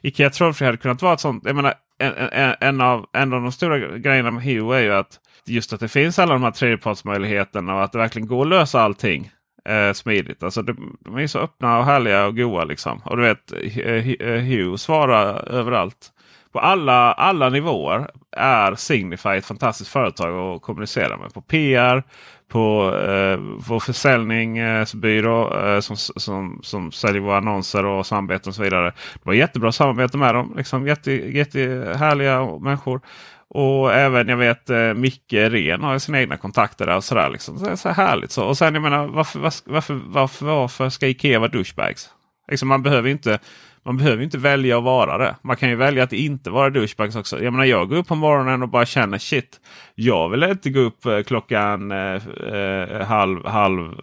Ikea 0.00 0.30
Trophy 0.30 0.64
hade 0.64 0.76
kunnat 0.76 1.02
vara 1.02 1.14
ett 1.14 1.20
sånt. 1.20 1.44
Jag 1.46 1.56
menar, 1.56 1.74
en, 1.98 2.12
en, 2.14 2.54
en, 2.60 2.80
av, 2.80 3.06
en 3.12 3.32
av 3.32 3.42
de 3.42 3.52
stora 3.52 3.98
grejerna 3.98 4.30
med 4.30 4.42
Hue 4.42 4.76
är 4.76 4.82
ju 4.82 4.94
att 4.94 5.20
just 5.46 5.72
att 5.72 5.80
det 5.80 5.88
finns 5.88 6.18
alla 6.18 6.32
de 6.32 6.42
här 6.42 6.50
tredjepartsmöjligheterna 6.50 7.74
och 7.74 7.84
att 7.84 7.92
det 7.92 7.98
verkligen 7.98 8.28
går 8.28 8.42
att 8.42 8.48
lösa 8.48 8.80
allting 8.80 9.30
eh, 9.68 9.92
smidigt. 9.92 10.42
Alltså 10.42 10.62
de, 10.62 10.96
de 11.00 11.16
är 11.16 11.26
så 11.26 11.38
öppna 11.38 11.78
och 11.78 11.84
härliga 11.84 12.26
och 12.26 12.36
goa. 12.36 12.64
Liksom. 12.64 13.00
Och 13.04 13.16
du 13.16 13.22
vet, 13.22 13.52
eh, 13.52 14.08
eh, 14.28 14.40
Hue 14.40 14.78
svarar 14.78 15.48
överallt. 15.48 16.12
På 16.52 16.58
alla, 16.58 17.12
alla 17.12 17.48
nivåer 17.48 18.10
är 18.36 18.74
Signify 18.74 19.28
ett 19.28 19.46
fantastiskt 19.46 19.90
företag 19.90 20.54
att 20.56 20.62
kommunicera 20.62 21.16
med. 21.16 21.34
På 21.34 21.40
PR, 21.40 22.02
på 22.48 22.94
eh, 22.94 23.38
vår 23.68 23.80
försäljningsbyrå 23.80 25.58
eh, 25.58 25.80
som, 25.80 25.96
som, 25.96 26.60
som 26.62 26.92
säljer 26.92 27.20
våra 27.20 27.36
annonser 27.36 27.84
och 27.84 28.06
samarbeten 28.06 28.50
och 28.50 28.54
så 28.54 28.62
vidare. 28.62 28.92
Det 29.14 29.20
var 29.22 29.34
jättebra 29.34 29.72
samarbete 29.72 30.18
med 30.18 30.34
dem. 30.34 30.54
Liksom 30.56 30.86
jätte, 30.86 31.12
jättehärliga 31.12 32.58
människor. 32.58 33.00
Och 33.50 33.94
även 33.94 34.28
jag 34.28 34.36
vet 34.36 34.70
eh, 34.70 34.94
Micke 34.94 35.32
Ren 35.32 35.82
har 35.82 35.98
sina 35.98 36.20
egna 36.20 36.36
kontakter 36.36 36.86
där. 36.86 36.96
Och 36.96 37.04
sådär, 37.04 37.30
liksom. 37.30 37.58
så 37.58 37.64
det 37.64 37.70
är 37.70 37.76
så 37.76 37.88
härligt. 37.88 38.30
Så. 38.30 38.44
Och 38.44 38.58
sen 38.58 38.74
jag 38.74 38.82
menar 38.82 39.06
varför, 39.06 39.38
varför, 39.64 40.00
varför, 40.06 40.46
varför 40.46 40.88
ska 40.88 41.06
Ikea 41.06 41.38
vara 41.38 41.50
douchebags? 41.50 42.10
Liksom, 42.50 42.68
man, 42.68 42.82
behöver 42.82 43.08
inte, 43.08 43.38
man 43.84 43.96
behöver 43.96 44.22
inte 44.22 44.38
välja 44.38 44.78
att 44.78 44.84
vara 44.84 45.18
det. 45.18 45.36
Man 45.42 45.56
kan 45.56 45.68
ju 45.68 45.76
välja 45.76 46.04
att 46.04 46.12
inte 46.12 46.50
vara 46.50 46.70
douchebags 46.70 47.16
också. 47.16 47.42
Jag 47.42 47.52
menar 47.52 47.64
jag 47.64 47.88
går 47.88 47.96
upp 47.96 48.08
på 48.08 48.14
morgonen 48.14 48.62
och 48.62 48.68
bara 48.68 48.86
känner 48.86 49.18
shit. 49.18 49.60
Jag 49.94 50.28
vill 50.28 50.42
inte 50.42 50.70
gå 50.70 50.80
upp 50.80 51.06
eh, 51.06 51.22
klockan 51.22 51.92
eh, 51.92 52.22
eh, 52.54 53.06
halv, 53.06 53.46
halv 53.46 54.00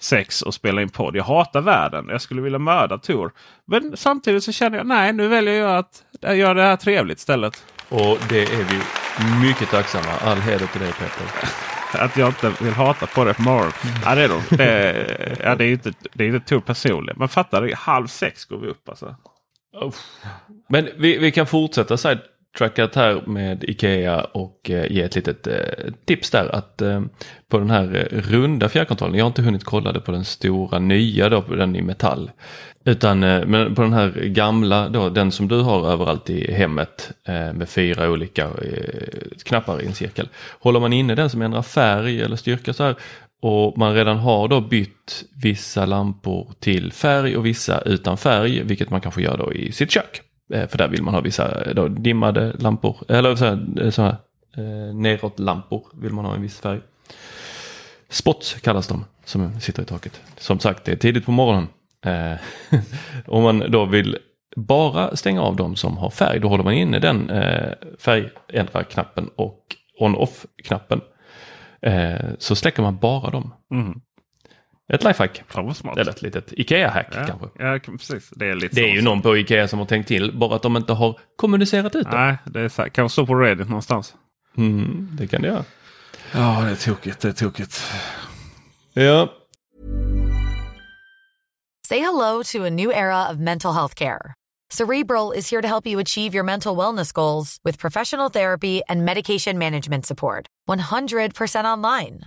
sex 0.00 0.42
och 0.42 0.54
spela 0.54 0.82
in 0.82 0.88
podd. 0.88 1.16
Jag 1.16 1.24
hatar 1.24 1.60
världen. 1.60 2.06
Jag 2.08 2.20
skulle 2.20 2.42
vilja 2.42 2.58
mörda 2.58 2.98
Tor. 2.98 3.32
Men 3.66 3.96
samtidigt 3.96 4.44
så 4.44 4.52
känner 4.52 4.78
jag 4.78 4.86
nej 4.86 5.12
nu 5.12 5.28
väljer 5.28 5.54
jag 5.54 5.78
att 5.78 6.36
göra 6.36 6.54
det 6.54 6.62
här 6.62 6.76
trevligt 6.76 7.18
istället. 7.18 7.64
Och 7.88 8.18
det 8.28 8.42
är 8.42 8.64
vi 8.64 8.80
mycket 9.46 9.70
tacksamma. 9.70 10.12
All 10.20 10.38
heder 10.38 10.66
till 10.66 10.80
dig 10.80 10.92
Peter. 10.92 11.48
Att 12.04 12.16
jag 12.16 12.28
inte 12.28 12.52
vill 12.60 12.72
hata 12.72 13.06
på 13.06 13.24
det 13.24 13.34
på 13.34 13.42
morgonen. 13.42 13.72
Ja, 14.04 14.14
det 14.14 14.22
är, 14.22 14.28
de. 14.28 14.56
Det, 14.56 15.36
ja, 15.44 15.54
det 15.54 15.64
är 15.64 15.72
inte, 15.72 15.92
det 16.12 16.24
är 16.24 16.28
inte 16.28 16.48
Tor 16.48 16.60
personligen. 16.60 17.18
Man 17.18 17.28
fattar 17.28 17.62
det. 17.62 17.74
Halv 17.74 18.06
sex 18.06 18.44
går 18.44 18.58
vi 18.58 18.68
upp 18.68 18.88
alltså. 18.88 19.16
Men 20.68 20.88
vi, 20.96 21.18
vi 21.18 21.32
kan 21.32 21.46
fortsätta 21.46 21.96
sidetrackat 21.96 22.26
här 22.26 22.35
trackat 22.58 22.94
här 22.94 23.22
med 23.26 23.64
Ikea 23.64 24.20
och 24.20 24.70
eh, 24.70 24.92
ge 24.92 25.02
ett 25.02 25.14
litet 25.14 25.46
eh, 25.46 25.54
tips 26.04 26.30
där. 26.30 26.54
att 26.54 26.82
eh, 26.82 27.02
På 27.48 27.58
den 27.58 27.70
här 27.70 28.08
runda 28.10 28.68
fjärrkontrollen, 28.68 29.16
jag 29.16 29.24
har 29.24 29.30
inte 29.30 29.42
hunnit 29.42 29.64
kolla 29.64 29.92
det 29.92 30.00
på 30.00 30.12
den 30.12 30.24
stora 30.24 30.78
nya 30.78 31.28
då, 31.28 31.40
den 31.40 31.76
i 31.76 31.82
metall. 31.82 32.30
Utan 32.84 33.20
men 33.20 33.74
på 33.74 33.82
den 33.82 33.92
här 33.92 34.10
gamla, 34.10 34.88
då, 34.88 35.08
den 35.08 35.32
som 35.32 35.48
du 35.48 35.60
har 35.60 35.90
överallt 35.90 36.30
i 36.30 36.52
hemmet 36.52 37.10
med 37.54 37.68
fyra 37.68 38.10
olika 38.10 38.50
knappar 39.44 39.82
i 39.82 39.86
en 39.86 39.94
cirkel. 39.94 40.28
Håller 40.60 40.80
man 40.80 40.92
inne 40.92 41.14
den 41.14 41.30
som 41.30 41.42
ändrar 41.42 41.62
färg 41.62 42.22
eller 42.22 42.36
styrka 42.36 42.72
så 42.72 42.84
här 42.84 42.96
och 43.42 43.78
man 43.78 43.94
redan 43.94 44.16
har 44.16 44.48
då 44.48 44.60
bytt 44.60 45.24
vissa 45.42 45.86
lampor 45.86 46.52
till 46.60 46.92
färg 46.92 47.36
och 47.36 47.46
vissa 47.46 47.80
utan 47.80 48.16
färg, 48.16 48.62
vilket 48.62 48.90
man 48.90 49.00
kanske 49.00 49.22
gör 49.22 49.36
då 49.36 49.52
i 49.52 49.72
sitt 49.72 49.90
kök. 49.90 50.22
Eh, 50.52 50.68
för 50.68 50.78
där 50.78 50.88
vill 50.88 51.02
man 51.02 51.14
ha 51.14 51.20
vissa 51.20 51.64
eh, 51.64 51.74
då 51.74 51.88
dimmade 51.88 52.52
lampor, 52.58 52.96
eh, 53.08 53.18
eller 53.18 53.36
så 53.36 53.44
här, 53.44 53.90
så 53.90 54.02
här 54.02 54.16
neråt-lampor 54.92 55.86
vill 55.94 56.12
man 56.12 56.24
ha 56.24 56.34
en 56.34 56.42
viss 56.42 56.60
färg. 56.60 56.80
Spots 58.08 58.54
kallas 58.54 58.88
de 58.88 59.04
som 59.24 59.60
sitter 59.60 59.82
i 59.82 59.86
taket. 59.86 60.20
Som 60.38 60.58
sagt, 60.58 60.84
det 60.84 60.92
är 60.92 60.96
tidigt 60.96 61.24
på 61.24 61.32
morgonen. 61.32 61.68
Om 63.26 63.42
man 63.42 63.70
då 63.70 63.84
vill 63.84 64.18
bara 64.56 65.16
stänga 65.16 65.42
av 65.42 65.56
de 65.56 65.76
som 65.76 65.96
har 65.96 66.10
färg, 66.10 66.40
då 66.40 66.48
håller 66.48 66.64
man 66.64 66.74
inne 66.74 66.98
den 66.98 67.30
eh, 67.30 67.72
färgändra-knappen 67.98 69.30
och 69.36 69.62
on-off-knappen. 69.98 71.00
Eh, 71.82 72.30
så 72.38 72.56
släcker 72.56 72.82
man 72.82 72.96
bara 72.96 73.30
dem. 73.30 73.54
Mm. 73.70 74.00
Ett 74.92 75.04
lifehack. 75.04 75.42
Smart. 75.74 75.98
Eller 75.98 76.10
ett 76.10 76.22
litet 76.22 76.52
Ikea-hack 76.52 77.06
ja, 77.12 77.26
kanske. 77.26 77.64
Ja, 77.64 77.78
precis. 77.98 78.30
Det 78.30 78.46
är, 78.46 78.54
lite 78.54 78.74
det 78.74 78.90
är 78.90 78.94
ju 78.94 79.02
någon 79.02 79.22
på 79.22 79.36
Ikea 79.36 79.68
som 79.68 79.78
har 79.78 79.86
tänkt 79.86 80.08
till, 80.08 80.32
bara 80.38 80.56
att 80.56 80.62
de 80.62 80.76
inte 80.76 80.92
har 80.92 81.18
kommunicerat 81.36 81.96
ut 81.96 82.10
det. 82.10 82.16
Nej, 82.16 82.36
det 82.44 82.60
är 82.60 82.68
så 82.68 82.82
kanske 82.82 83.12
stå 83.12 83.26
på 83.26 83.34
Reddit 83.34 83.68
någonstans. 83.68 84.14
Mm, 84.56 85.08
det 85.12 85.26
kan 85.26 85.42
det 85.42 85.48
göra. 85.48 85.64
Ja, 86.32 86.62
det 86.64 86.70
är 86.70 86.76
tokigt. 86.76 87.20
Det 87.20 87.28
är 87.28 87.32
tokigt. 87.32 87.92
Ja, 88.92 89.32
Say 91.86 92.00
hello 92.00 92.42
to 92.42 92.64
a 92.64 92.70
new 92.70 92.90
era 92.90 93.28
of 93.28 93.38
mental 93.38 93.72
health 93.72 93.94
care. 93.94 94.34
Cerebral 94.70 95.30
is 95.30 95.48
here 95.48 95.62
to 95.62 95.68
help 95.68 95.86
you 95.86 96.00
achieve 96.00 96.34
your 96.34 96.42
mental 96.42 96.74
wellness 96.74 97.12
goals 97.12 97.60
with 97.62 97.78
professional 97.78 98.28
therapy 98.28 98.82
and 98.88 99.04
medication 99.04 99.56
management 99.56 100.04
support. 100.04 100.48
100% 100.68 101.64
online. 101.64 102.26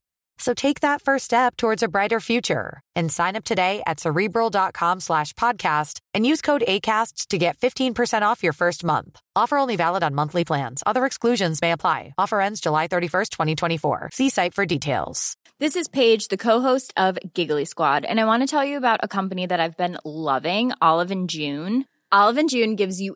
So 0.41 0.55
take 0.55 0.79
that 0.79 1.03
first 1.03 1.25
step 1.25 1.55
towards 1.55 1.83
a 1.83 1.87
brighter 1.87 2.19
future 2.19 2.81
and 2.95 3.11
sign 3.11 3.35
up 3.35 3.43
today 3.43 3.83
at 3.85 3.99
cerebral.com 3.99 4.99
slash 4.99 5.33
podcast 5.33 5.99
and 6.15 6.25
use 6.25 6.41
code 6.41 6.63
ACasts 6.67 7.27
to 7.27 7.37
get 7.37 7.59
15% 7.59 8.23
off 8.23 8.41
your 8.41 8.51
first 8.51 8.83
month. 8.83 9.19
Offer 9.35 9.59
only 9.59 9.75
valid 9.75 10.01
on 10.01 10.15
monthly 10.15 10.43
plans. 10.43 10.81
Other 10.87 11.05
exclusions 11.05 11.61
may 11.61 11.71
apply. 11.71 12.15
Offer 12.17 12.41
ends 12.41 12.59
July 12.59 12.87
31st, 12.87 13.29
2024. 13.29 14.09
See 14.13 14.29
site 14.31 14.55
for 14.55 14.65
details. 14.65 15.37
This 15.59 15.75
is 15.75 15.87
Paige, 15.87 16.29
the 16.29 16.37
co-host 16.37 16.91
of 16.97 17.19
Giggly 17.35 17.65
Squad, 17.65 18.03
and 18.03 18.19
I 18.19 18.25
want 18.25 18.41
to 18.41 18.47
tell 18.47 18.65
you 18.65 18.77
about 18.77 19.01
a 19.03 19.07
company 19.07 19.45
that 19.45 19.59
I've 19.59 19.77
been 19.77 19.99
loving, 20.03 20.73
Olive 20.81 21.11
and 21.11 21.29
June. 21.29 21.85
Olive 22.11 22.37
and 22.37 22.49
June 22.49 22.75
gives 22.75 22.99
you 22.99 23.15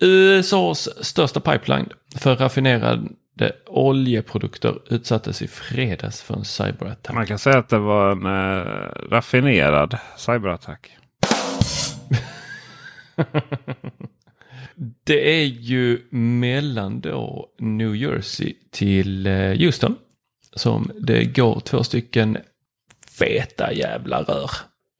USAs 0.00 0.88
största 1.06 1.40
pipeline 1.40 1.88
för 2.16 2.36
raffinerade 2.36 3.08
oljeprodukter 3.66 4.78
utsattes 4.90 5.42
i 5.42 5.48
fredags 5.48 6.22
för 6.22 6.34
en 6.34 6.44
cyberattack. 6.44 7.14
Man 7.14 7.26
kan 7.26 7.38
säga 7.38 7.58
att 7.58 7.68
det 7.68 7.78
var 7.78 8.12
en 8.12 8.26
eh, 8.26 8.62
raffinerad 9.10 9.98
cyberattack. 10.16 10.96
Det 15.04 15.40
är 15.40 15.44
ju 15.44 16.06
mellan 16.10 17.00
då 17.00 17.48
New 17.58 17.96
Jersey 17.96 18.54
till 18.70 19.26
eh, 19.26 19.32
Houston 19.32 19.96
som 20.56 20.90
det 21.00 21.24
går 21.24 21.60
två 21.60 21.84
stycken 21.84 22.38
feta 23.18 23.72
jävla 23.72 24.22
rör. 24.22 24.50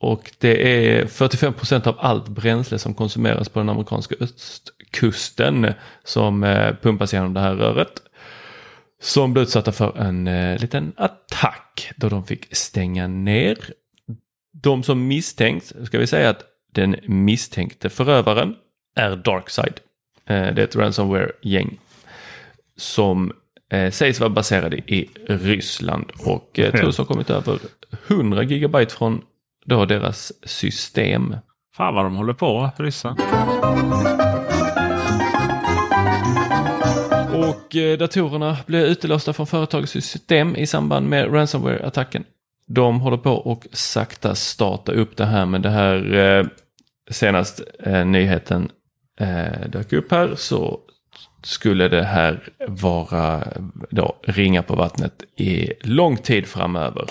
Och 0.00 0.32
det 0.38 0.86
är 0.98 1.06
45 1.06 1.52
procent 1.52 1.86
av 1.86 1.96
allt 1.98 2.28
bränsle 2.28 2.78
som 2.78 2.94
konsumeras 2.94 3.48
på 3.48 3.58
den 3.58 3.68
amerikanska 3.68 4.14
östkusten 4.20 5.72
som 6.04 6.44
eh, 6.44 6.74
pumpas 6.82 7.12
genom 7.12 7.34
det 7.34 7.40
här 7.40 7.54
röret. 7.54 8.02
Som 9.02 9.32
blev 9.32 9.42
utsatta 9.42 9.72
för 9.72 9.98
en 9.98 10.26
eh, 10.26 10.60
liten 10.60 10.92
attack 10.96 11.92
då 11.96 12.08
de 12.08 12.26
fick 12.26 12.56
stänga 12.56 13.06
ner. 13.06 13.58
De 14.62 14.82
som 14.82 15.06
misstänks, 15.06 15.74
ska 15.84 15.98
vi 15.98 16.06
säga 16.06 16.30
att 16.30 16.44
den 16.72 16.96
misstänkte 17.06 17.88
förövaren 17.88 18.54
är 18.96 19.16
Darkside. 19.16 19.80
Eh, 20.26 20.54
det 20.54 20.62
är 20.62 20.64
ett 20.64 20.76
ransomware-gäng 20.76 21.78
som 22.76 23.32
eh, 23.72 23.90
sägs 23.90 24.20
vara 24.20 24.30
baserade 24.30 24.76
i 24.76 25.10
Ryssland 25.26 26.12
och 26.18 26.58
eh, 26.58 26.72
tros 26.72 26.98
ha 26.98 27.04
kommit 27.04 27.30
över 27.30 27.58
100 28.08 28.42
gigabyte 28.42 28.94
från 28.94 29.22
då 29.68 29.84
deras 29.84 30.32
system. 30.42 31.36
Fan 31.76 31.94
vad 31.94 32.04
de 32.04 32.16
håller 32.16 32.32
på, 32.32 32.70
ryssar. 32.76 33.14
Och 37.34 37.76
eh, 37.76 37.98
datorerna 37.98 38.56
blev 38.66 38.84
utelåsta 38.84 39.32
från 39.32 39.46
företagets 39.46 39.92
system 39.92 40.56
i 40.56 40.66
samband 40.66 41.08
med 41.08 41.34
ransomware-attacken. 41.34 42.24
De 42.66 43.00
håller 43.00 43.16
på 43.16 43.32
och 43.32 43.66
sakta 43.72 44.34
starta 44.34 44.92
upp 44.92 45.16
det 45.16 45.24
här 45.24 45.46
men 45.46 45.62
det 45.62 45.70
här 45.70 46.14
eh, 46.14 46.46
senast 47.10 47.60
eh, 47.78 48.06
nyheten 48.06 48.70
eh, 49.20 49.68
dök 49.68 49.92
upp 49.92 50.10
här 50.10 50.34
så 50.36 50.80
skulle 51.42 51.88
det 51.88 52.04
här 52.04 52.48
vara 52.68 53.42
då 53.90 54.16
ringa 54.22 54.62
på 54.62 54.76
vattnet 54.76 55.22
i 55.36 55.72
lång 55.80 56.16
tid 56.16 56.46
framöver. 56.46 57.04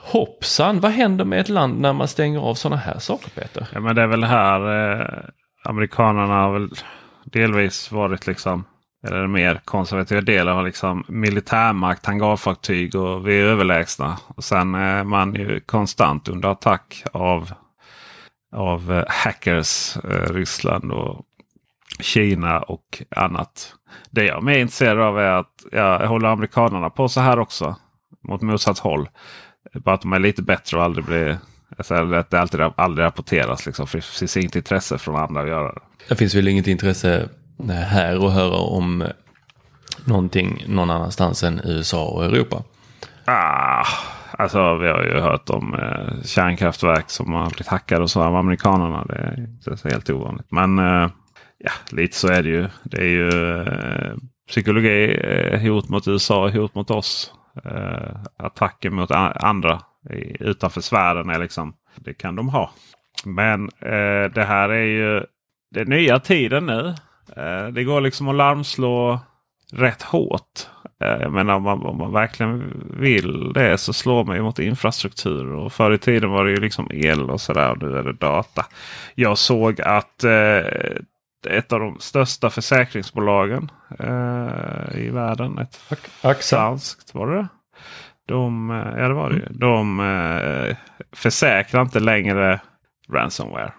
Hoppsan, 0.00 0.80
vad 0.80 0.90
händer 0.90 1.24
med 1.24 1.40
ett 1.40 1.48
land 1.48 1.80
när 1.80 1.92
man 1.92 2.08
stänger 2.08 2.38
av 2.38 2.54
sådana 2.54 2.76
här 2.76 2.98
saker 2.98 3.30
Peter? 3.30 3.68
Ja, 3.72 3.80
men 3.80 3.96
det 3.96 4.02
är 4.02 4.06
väl 4.06 4.24
här 4.24 4.90
eh, 4.92 5.06
amerikanerna 5.64 6.34
har 6.34 6.52
väl 6.52 6.70
delvis 7.24 7.92
varit 7.92 8.26
liksom 8.26 8.64
eller 9.06 9.26
mer 9.26 9.60
konservativa 9.64 10.20
delar 10.20 10.52
har 10.52 10.62
liksom 10.62 11.04
militärmakt, 11.08 12.06
hangarfartyg 12.06 12.94
och 12.94 13.28
vi 13.28 13.40
är 13.40 13.44
överlägsna. 13.44 14.18
Och 14.26 14.44
sen 14.44 14.74
är 14.74 15.04
man 15.04 15.34
ju 15.34 15.60
konstant 15.60 16.28
under 16.28 16.48
attack 16.48 17.04
av, 17.12 17.50
av 18.52 18.92
eh, 18.92 19.04
hackers, 19.08 19.96
eh, 19.96 20.32
Ryssland 20.32 20.92
och 20.92 21.24
Kina 22.00 22.60
och 22.60 23.02
annat. 23.16 23.74
Det 24.10 24.24
jag 24.24 24.36
är 24.36 24.40
mer 24.40 24.58
intresserad 24.58 25.00
av 25.00 25.18
är 25.18 25.30
att 25.30 25.64
jag 25.72 26.08
håller 26.08 26.28
amerikanerna 26.28 26.90
på 26.90 27.08
så 27.08 27.20
här 27.20 27.38
också. 27.38 27.76
Mot 28.28 28.42
motsatt 28.42 28.78
håll. 28.78 29.08
Bara 29.72 29.94
att 29.94 30.02
de 30.02 30.12
är 30.12 30.18
lite 30.18 30.42
bättre 30.42 30.76
och 30.76 30.82
aldrig 30.84 31.04
blir... 31.04 31.38
Alltså 31.78 31.94
att 31.94 32.30
det 32.30 32.40
alltid, 32.40 32.60
aldrig 32.76 33.04
rapporteras. 33.04 33.66
Liksom, 33.66 33.86
för 33.86 33.98
det 33.98 34.04
finns 34.04 34.36
inget 34.36 34.56
intresse 34.56 34.98
från 34.98 35.16
andra 35.16 35.40
att 35.40 35.48
göra 35.48 35.72
det. 35.72 35.80
Det 36.08 36.16
finns 36.16 36.34
väl 36.34 36.48
inget 36.48 36.66
intresse 36.66 37.28
här 37.68 38.26
att 38.26 38.32
höra 38.32 38.56
om 38.56 39.04
någonting 40.04 40.64
någon 40.68 40.90
annanstans 40.90 41.42
än 41.42 41.60
USA 41.64 42.06
och 42.06 42.24
Europa. 42.24 42.62
Ah, 43.24 43.86
alltså 44.38 44.76
vi 44.76 44.88
har 44.88 45.04
ju 45.04 45.20
hört 45.20 45.50
om 45.50 45.74
eh, 45.74 46.22
kärnkraftverk 46.24 47.10
som 47.10 47.32
har 47.32 47.46
blivit 47.46 47.66
hackade 47.66 48.02
och 48.02 48.10
så 48.10 48.22
av 48.22 48.36
amerikanerna. 48.36 49.04
Det 49.04 49.14
är 49.14 49.38
inte 49.38 49.76
så 49.76 49.88
helt 49.88 50.10
ovanligt. 50.10 50.46
Men 50.50 50.78
eh, 50.78 51.10
ja, 51.58 51.70
lite 51.90 52.16
så 52.16 52.28
är 52.28 52.42
det 52.42 52.48
ju. 52.48 52.68
Det 52.82 52.96
är 52.96 53.10
ju 53.10 53.60
eh, 53.62 54.16
psykologi, 54.48 55.14
eh, 55.14 55.60
hot 55.60 55.88
mot 55.88 56.08
USA, 56.08 56.48
hot 56.48 56.74
mot 56.74 56.90
oss. 56.90 57.32
Eh, 57.64 58.16
attacker 58.36 58.90
mot 58.90 59.10
andra 59.10 59.80
utanför 60.40 60.80
sfären 60.80 61.30
är 61.30 61.38
liksom, 61.38 61.74
det 61.96 62.14
kan 62.14 62.36
de 62.36 62.48
ha. 62.48 62.70
Men 63.24 63.64
eh, 63.80 64.30
det 64.34 64.44
här 64.44 64.68
är 64.68 64.84
ju 64.84 65.22
den 65.70 65.88
nya 65.88 66.18
tiden 66.18 66.66
nu. 66.66 66.94
Eh, 67.36 67.66
det 67.66 67.84
går 67.84 68.00
liksom 68.00 68.28
att 68.28 68.34
larmslå 68.34 69.20
rätt 69.72 70.02
hårt. 70.02 70.66
Eh, 71.00 71.22
jag 71.22 71.32
menar 71.32 71.54
om 71.54 71.62
man, 71.62 71.82
om 71.82 71.98
man 71.98 72.12
verkligen 72.12 72.82
vill 73.00 73.52
det 73.52 73.78
så 73.78 73.92
slår 73.92 74.24
man 74.24 74.36
ju 74.36 74.42
mot 74.42 74.58
infrastruktur. 74.58 75.52
Och 75.52 75.72
förr 75.72 75.92
i 75.92 75.98
tiden 75.98 76.30
var 76.30 76.44
det 76.44 76.50
ju 76.50 76.60
liksom 76.60 76.88
el 76.90 77.30
och 77.30 77.40
sådär. 77.40 77.70
Och 77.70 77.82
nu 77.82 77.96
är 77.96 78.02
det 78.02 78.12
data. 78.12 78.66
Jag 79.14 79.38
såg 79.38 79.80
att 79.80 80.24
eh, 80.24 80.60
ett 81.46 81.72
av 81.72 81.80
de 81.80 82.00
största 82.00 82.50
försäkringsbolagen 82.50 83.70
eh, 83.98 84.98
i 84.98 85.10
världen. 85.10 85.58
Ett 85.58 85.80
AXA. 86.22 86.56
Danskt, 86.56 87.14
var 87.14 87.26
det 87.26 87.48
de, 88.26 88.70
eh, 88.70 89.00
Ja 89.00 89.08
det 89.08 89.14
var 89.14 89.30
det 89.30 89.36
ju. 89.36 89.46
De 89.50 90.00
eh, 90.00 90.76
försäkrar 91.12 91.82
inte 91.82 92.00
längre 92.00 92.60
ransomware. 93.08 93.72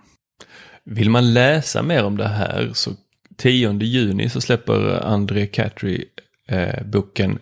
Vill 0.84 1.10
man 1.10 1.34
läsa 1.34 1.84
mer 1.84 2.06
om 2.06 2.18
det 2.18 2.28
här 2.28 2.70
så 2.74 2.92
10 3.38 3.74
juni 3.74 4.30
så 4.30 4.42
släpper 4.42 5.06
André 5.06 5.48
Catry 5.48 6.06
eh, 6.48 6.84
boken 6.86 7.40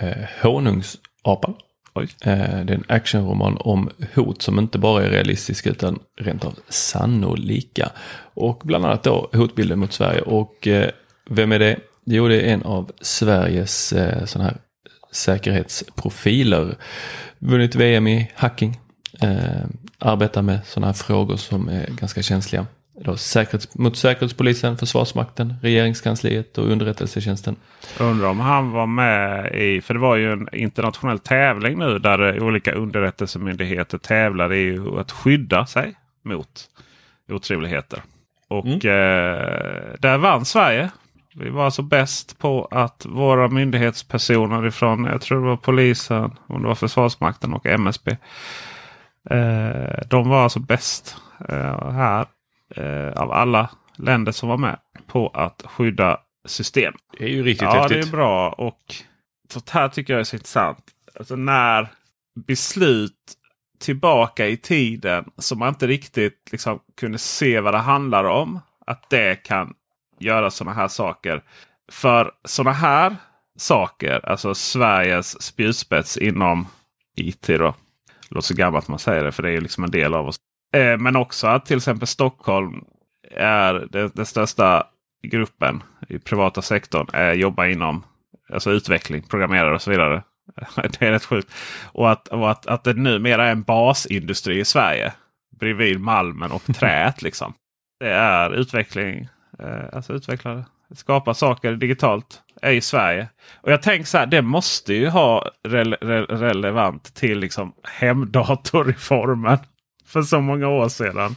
eh, 0.00 0.28
Honungsapan. 0.42 1.54
Oj. 1.94 2.08
Eh, 2.20 2.64
det 2.64 2.72
är 2.72 2.74
en 2.74 2.84
actionroman 2.88 3.56
om 3.60 3.90
hot 4.14 4.42
som 4.42 4.58
inte 4.58 4.78
bara 4.78 5.04
är 5.04 5.10
realistiska 5.10 5.70
utan 5.70 5.98
rent 6.20 6.44
av 6.44 6.58
sannolika. 6.68 7.90
Och 8.34 8.62
bland 8.64 8.84
annat 8.84 9.02
då 9.02 9.30
hotbilden 9.32 9.78
mot 9.78 9.92
Sverige. 9.92 10.20
Och 10.20 10.66
eh, 10.66 10.90
vem 11.30 11.52
är 11.52 11.58
det? 11.58 11.76
Jo, 12.04 12.28
det 12.28 12.40
är 12.40 12.54
en 12.54 12.62
av 12.62 12.90
Sveriges 13.00 13.92
eh, 13.92 14.24
sådana 14.24 14.50
här 14.50 14.58
säkerhetsprofiler. 15.12 16.76
Vunnit 17.38 17.74
VM 17.74 18.06
i 18.06 18.30
hacking. 18.34 18.80
Arbetar 19.98 20.42
med 20.42 20.60
sådana 20.66 20.86
här 20.86 20.94
frågor 20.94 21.36
som 21.36 21.68
är 21.68 21.86
ganska 21.86 22.22
känsliga 22.22 22.66
då 23.04 23.16
säkerhets, 23.16 23.74
mot 23.74 23.96
Säkerhetspolisen, 23.96 24.76
Försvarsmakten, 24.76 25.54
Regeringskansliet 25.62 26.58
och 26.58 26.68
underrättelsetjänsten. 26.70 27.56
Undrar 28.00 28.28
om 28.28 28.40
han 28.40 28.70
var 28.70 28.86
med 28.86 29.54
i, 29.54 29.80
för 29.80 29.94
det 29.94 30.00
var 30.00 30.16
ju 30.16 30.32
en 30.32 30.48
internationell 30.52 31.18
tävling 31.18 31.78
nu 31.78 31.98
där 31.98 32.42
olika 32.42 32.72
underrättelsemyndigheter 32.72 33.98
tävlar 33.98 34.52
i 34.52 34.78
att 34.98 35.12
skydda 35.12 35.66
sig 35.66 35.94
mot 36.24 36.68
otrevligheter. 37.28 38.02
Och 38.48 38.66
mm. 38.66 38.76
eh, 38.76 39.94
där 39.98 40.18
vann 40.18 40.44
Sverige. 40.44 40.90
Vi 41.34 41.50
var 41.50 41.64
alltså 41.64 41.82
bäst 41.82 42.38
på 42.38 42.68
att 42.70 43.06
våra 43.08 43.48
myndighetspersoner 43.48 44.66
ifrån, 44.66 45.04
jag 45.04 45.20
tror 45.20 45.40
det 45.40 45.46
var 45.46 45.56
polisen, 45.56 46.30
om 46.46 46.62
det 46.62 46.68
var 46.68 46.74
Försvarsmakten 46.74 47.52
och 47.52 47.66
MSB. 47.66 48.16
Eh, 49.30 50.08
de 50.08 50.28
var 50.28 50.42
alltså 50.42 50.60
bäst 50.60 51.16
eh, 51.48 51.90
här 51.92 52.26
eh, 52.76 53.12
av 53.22 53.32
alla 53.32 53.70
länder 53.96 54.32
som 54.32 54.48
var 54.48 54.56
med 54.56 54.78
på 55.06 55.28
att 55.28 55.62
skydda 55.66 56.20
system. 56.48 56.94
Det 57.18 57.24
är 57.24 57.28
ju 57.28 57.42
riktigt 57.42 57.62
ja, 57.62 57.72
häftigt. 57.72 57.96
Ja, 57.96 58.02
det 58.02 58.08
är 58.08 58.12
bra. 58.12 58.50
Och 58.50 58.94
sånt 59.48 59.70
här 59.70 59.88
tycker 59.88 60.12
jag 60.12 60.20
är 60.20 60.24
så 60.24 60.36
intressant. 60.36 60.84
Alltså 61.14 61.36
när 61.36 61.88
beslut 62.46 63.36
tillbaka 63.78 64.46
i 64.46 64.56
tiden 64.56 65.30
som 65.38 65.58
man 65.58 65.68
inte 65.68 65.86
riktigt 65.86 66.48
liksom 66.52 66.80
kunde 66.96 67.18
se 67.18 67.60
vad 67.60 67.74
det 67.74 67.78
handlar 67.78 68.24
om. 68.24 68.60
Att 68.86 69.10
det 69.10 69.34
kan 69.34 69.74
göra 70.18 70.50
sådana 70.50 70.76
här 70.76 70.88
saker. 70.88 71.42
För 71.92 72.32
sådana 72.44 72.72
här 72.72 73.16
saker, 73.58 74.28
alltså 74.28 74.54
Sveriges 74.54 75.42
spjutspets 75.42 76.16
inom 76.16 76.66
IT. 77.16 77.46
Då. 77.46 77.56
Det 78.28 78.34
låter 78.34 78.46
så 78.46 78.54
gammalt 78.54 78.88
man 78.88 78.98
säger 78.98 79.24
det 79.24 79.32
för 79.32 79.42
det 79.42 79.48
är 79.48 79.52
ju 79.52 79.60
liksom 79.60 79.84
en 79.84 79.90
del 79.90 80.14
av 80.14 80.28
oss. 80.28 80.36
Eh, 80.72 80.98
men 80.98 81.16
också 81.16 81.46
att 81.46 81.66
till 81.66 81.76
exempel 81.76 82.06
Stockholm 82.06 82.84
är 83.30 83.88
den 84.16 84.26
största 84.26 84.86
gruppen 85.22 85.82
i 86.08 86.18
privata 86.18 86.62
sektorn. 86.62 87.06
Eh, 87.14 87.32
jobbar 87.32 87.64
inom 87.64 88.02
alltså 88.52 88.70
utveckling, 88.70 89.22
programmerare 89.22 89.74
och 89.74 89.82
så 89.82 89.90
vidare. 89.90 90.22
det 90.76 91.02
är 91.02 91.10
rätt 91.10 91.24
sjukt. 91.24 91.52
Och 91.92 92.10
att, 92.10 92.28
och 92.28 92.50
att, 92.50 92.66
att 92.66 92.84
det 92.84 92.94
numera 92.94 93.46
är 93.46 93.52
en 93.52 93.62
basindustri 93.62 94.60
i 94.60 94.64
Sverige. 94.64 95.12
Bredvid 95.60 96.00
malmen 96.00 96.52
och 96.52 96.62
träet. 96.74 97.22
liksom. 97.22 97.54
Det 98.00 98.10
är 98.10 98.50
utveckling. 98.50 99.28
Eh, 99.58 99.84
alltså 99.92 100.12
utvecklare. 100.12 100.64
Skapa 100.94 101.34
saker 101.34 101.72
digitalt. 101.72 102.42
Är 102.62 102.72
i 102.72 102.80
Sverige. 102.80 103.28
Och 103.60 103.72
jag 103.72 103.82
tänker 103.82 104.04
så 104.06 104.18
här. 104.18 104.26
Det 104.26 104.42
måste 104.42 104.94
ju 104.94 105.08
ha 105.08 105.50
re 105.68 105.84
re 105.84 106.22
relevant 106.22 107.14
till 107.14 107.38
liksom 107.38 107.72
hemdatorreformen 107.82 109.58
för 110.10 110.22
så 110.22 110.40
många 110.40 110.68
år 110.68 110.88
sedan. 110.88 111.36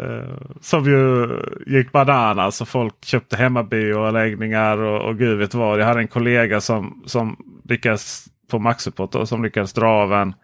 uh, 0.00 0.38
som 0.60 0.84
ju 0.84 1.28
gick 1.66 1.92
bananas 1.92 2.60
och 2.60 2.68
folk 2.68 3.04
köpte 3.04 3.36
hemmabioanläggningar 3.36 4.78
och, 4.78 5.08
och 5.08 5.18
gud 5.18 5.38
vet 5.38 5.54
vad. 5.54 5.80
Jag 5.80 5.86
hade 5.86 6.00
en 6.00 6.08
kollega 6.08 6.60
som, 6.60 7.02
som 7.06 7.36
lyckades 7.64 8.26
på 8.50 8.58
Maxipot 8.58 9.28
som 9.28 9.42
lyckades 9.42 9.72
dra 9.72 9.88
av 9.88 10.12
en 10.12 10.34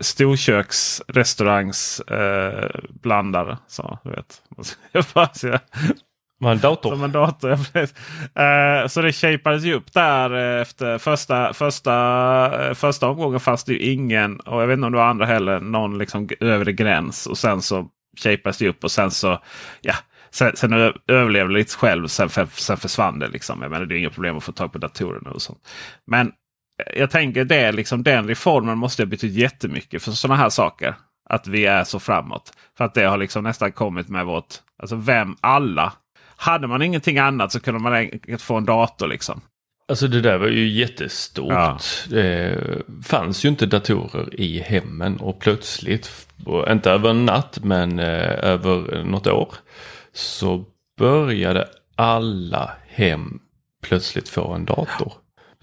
storköksrestaurangs 0.00 2.02
uh, 2.10 2.80
blandare. 3.02 3.58
Så, 3.66 3.98
du 4.04 4.10
vet. 4.10 4.42
Var 6.38 6.52
en 6.52 6.58
dator? 6.58 6.90
Som 6.90 7.04
en 7.04 7.12
dator, 7.12 7.50
uh, 7.52 8.88
Så 8.88 9.02
det 9.02 9.12
shapades 9.12 9.64
ju 9.64 9.74
upp 9.74 9.92
där 9.92 10.56
eh, 10.56 10.62
efter 10.62 10.98
första, 10.98 11.52
första, 11.52 12.68
eh, 12.68 12.74
första 12.74 13.08
omgången. 13.08 13.40
Fanns 13.40 13.64
det 13.64 13.72
ju 13.72 13.78
ingen, 13.78 14.40
och 14.40 14.62
jag 14.62 14.66
vet 14.66 14.74
inte 14.74 14.86
om 14.86 14.92
det 14.92 14.98
var 14.98 15.06
andra 15.06 15.26
heller, 15.26 15.60
någon 15.60 15.98
liksom 15.98 16.28
övre 16.40 16.72
gräns. 16.72 17.26
Och 17.26 17.38
sen 17.38 17.62
så 17.62 17.88
shapades 18.24 18.58
det 18.58 18.68
upp 18.68 18.84
och 18.84 18.90
sen 18.90 19.10
så 19.10 19.38
ja, 19.80 19.94
Sen, 20.34 20.56
sen 20.56 20.72
överlevde 21.08 21.54
det 21.54 21.58
lite 21.58 21.76
själv. 21.76 22.06
Sen, 22.06 22.28
för, 22.28 22.46
sen 22.46 22.76
försvann 22.76 23.18
det. 23.18 23.28
Liksom. 23.28 23.62
Jag 23.62 23.70
menar, 23.70 23.86
det 23.86 23.94
är 23.94 23.98
inga 23.98 24.10
problem 24.10 24.36
att 24.36 24.44
få 24.44 24.52
tag 24.52 24.72
på 24.72 24.78
datorerna. 24.78 25.30
Och 25.30 25.42
sånt. 25.42 25.68
Men 26.06 26.32
jag 26.96 27.10
tänker 27.10 27.44
det, 27.44 27.72
liksom, 27.72 28.02
den 28.02 28.28
reformen 28.28 28.78
måste 28.78 29.02
ha 29.02 29.06
betytt 29.06 29.34
jättemycket 29.34 30.02
för 30.02 30.10
sådana 30.10 30.40
här 30.40 30.48
saker. 30.48 30.94
Att 31.30 31.46
vi 31.46 31.66
är 31.66 31.84
så 31.84 32.00
framåt. 32.00 32.52
För 32.76 32.84
att 32.84 32.94
det 32.94 33.04
har 33.04 33.18
liksom 33.18 33.44
nästan 33.44 33.72
kommit 33.72 34.08
med 34.08 34.26
vårt... 34.26 34.54
Alltså 34.78 34.96
vem? 34.96 35.36
Alla 35.40 35.92
hade 36.44 36.66
man 36.66 36.82
ingenting 36.82 37.18
annat 37.18 37.52
så 37.52 37.60
kunde 37.60 37.80
man 37.80 37.92
enkelt 37.92 38.42
få 38.42 38.56
en 38.56 38.64
dator 38.64 39.06
liksom. 39.06 39.40
Alltså 39.88 40.08
det 40.08 40.20
där 40.20 40.38
var 40.38 40.46
ju 40.46 40.68
jättestort. 40.68 41.52
Ja. 41.52 41.78
Det 42.08 42.58
fanns 43.04 43.44
ju 43.44 43.48
inte 43.48 43.66
datorer 43.66 44.40
i 44.40 44.60
hemmen 44.60 45.16
och 45.16 45.40
plötsligt, 45.40 46.26
inte 46.68 46.90
över 46.90 47.10
en 47.10 47.26
natt 47.26 47.58
men 47.62 47.98
eh, 47.98 48.44
över 48.44 49.04
något 49.04 49.26
år, 49.26 49.54
så 50.12 50.64
började 50.98 51.68
alla 51.96 52.70
hem 52.88 53.38
plötsligt 53.82 54.28
få 54.28 54.52
en 54.52 54.64
dator. 54.64 55.12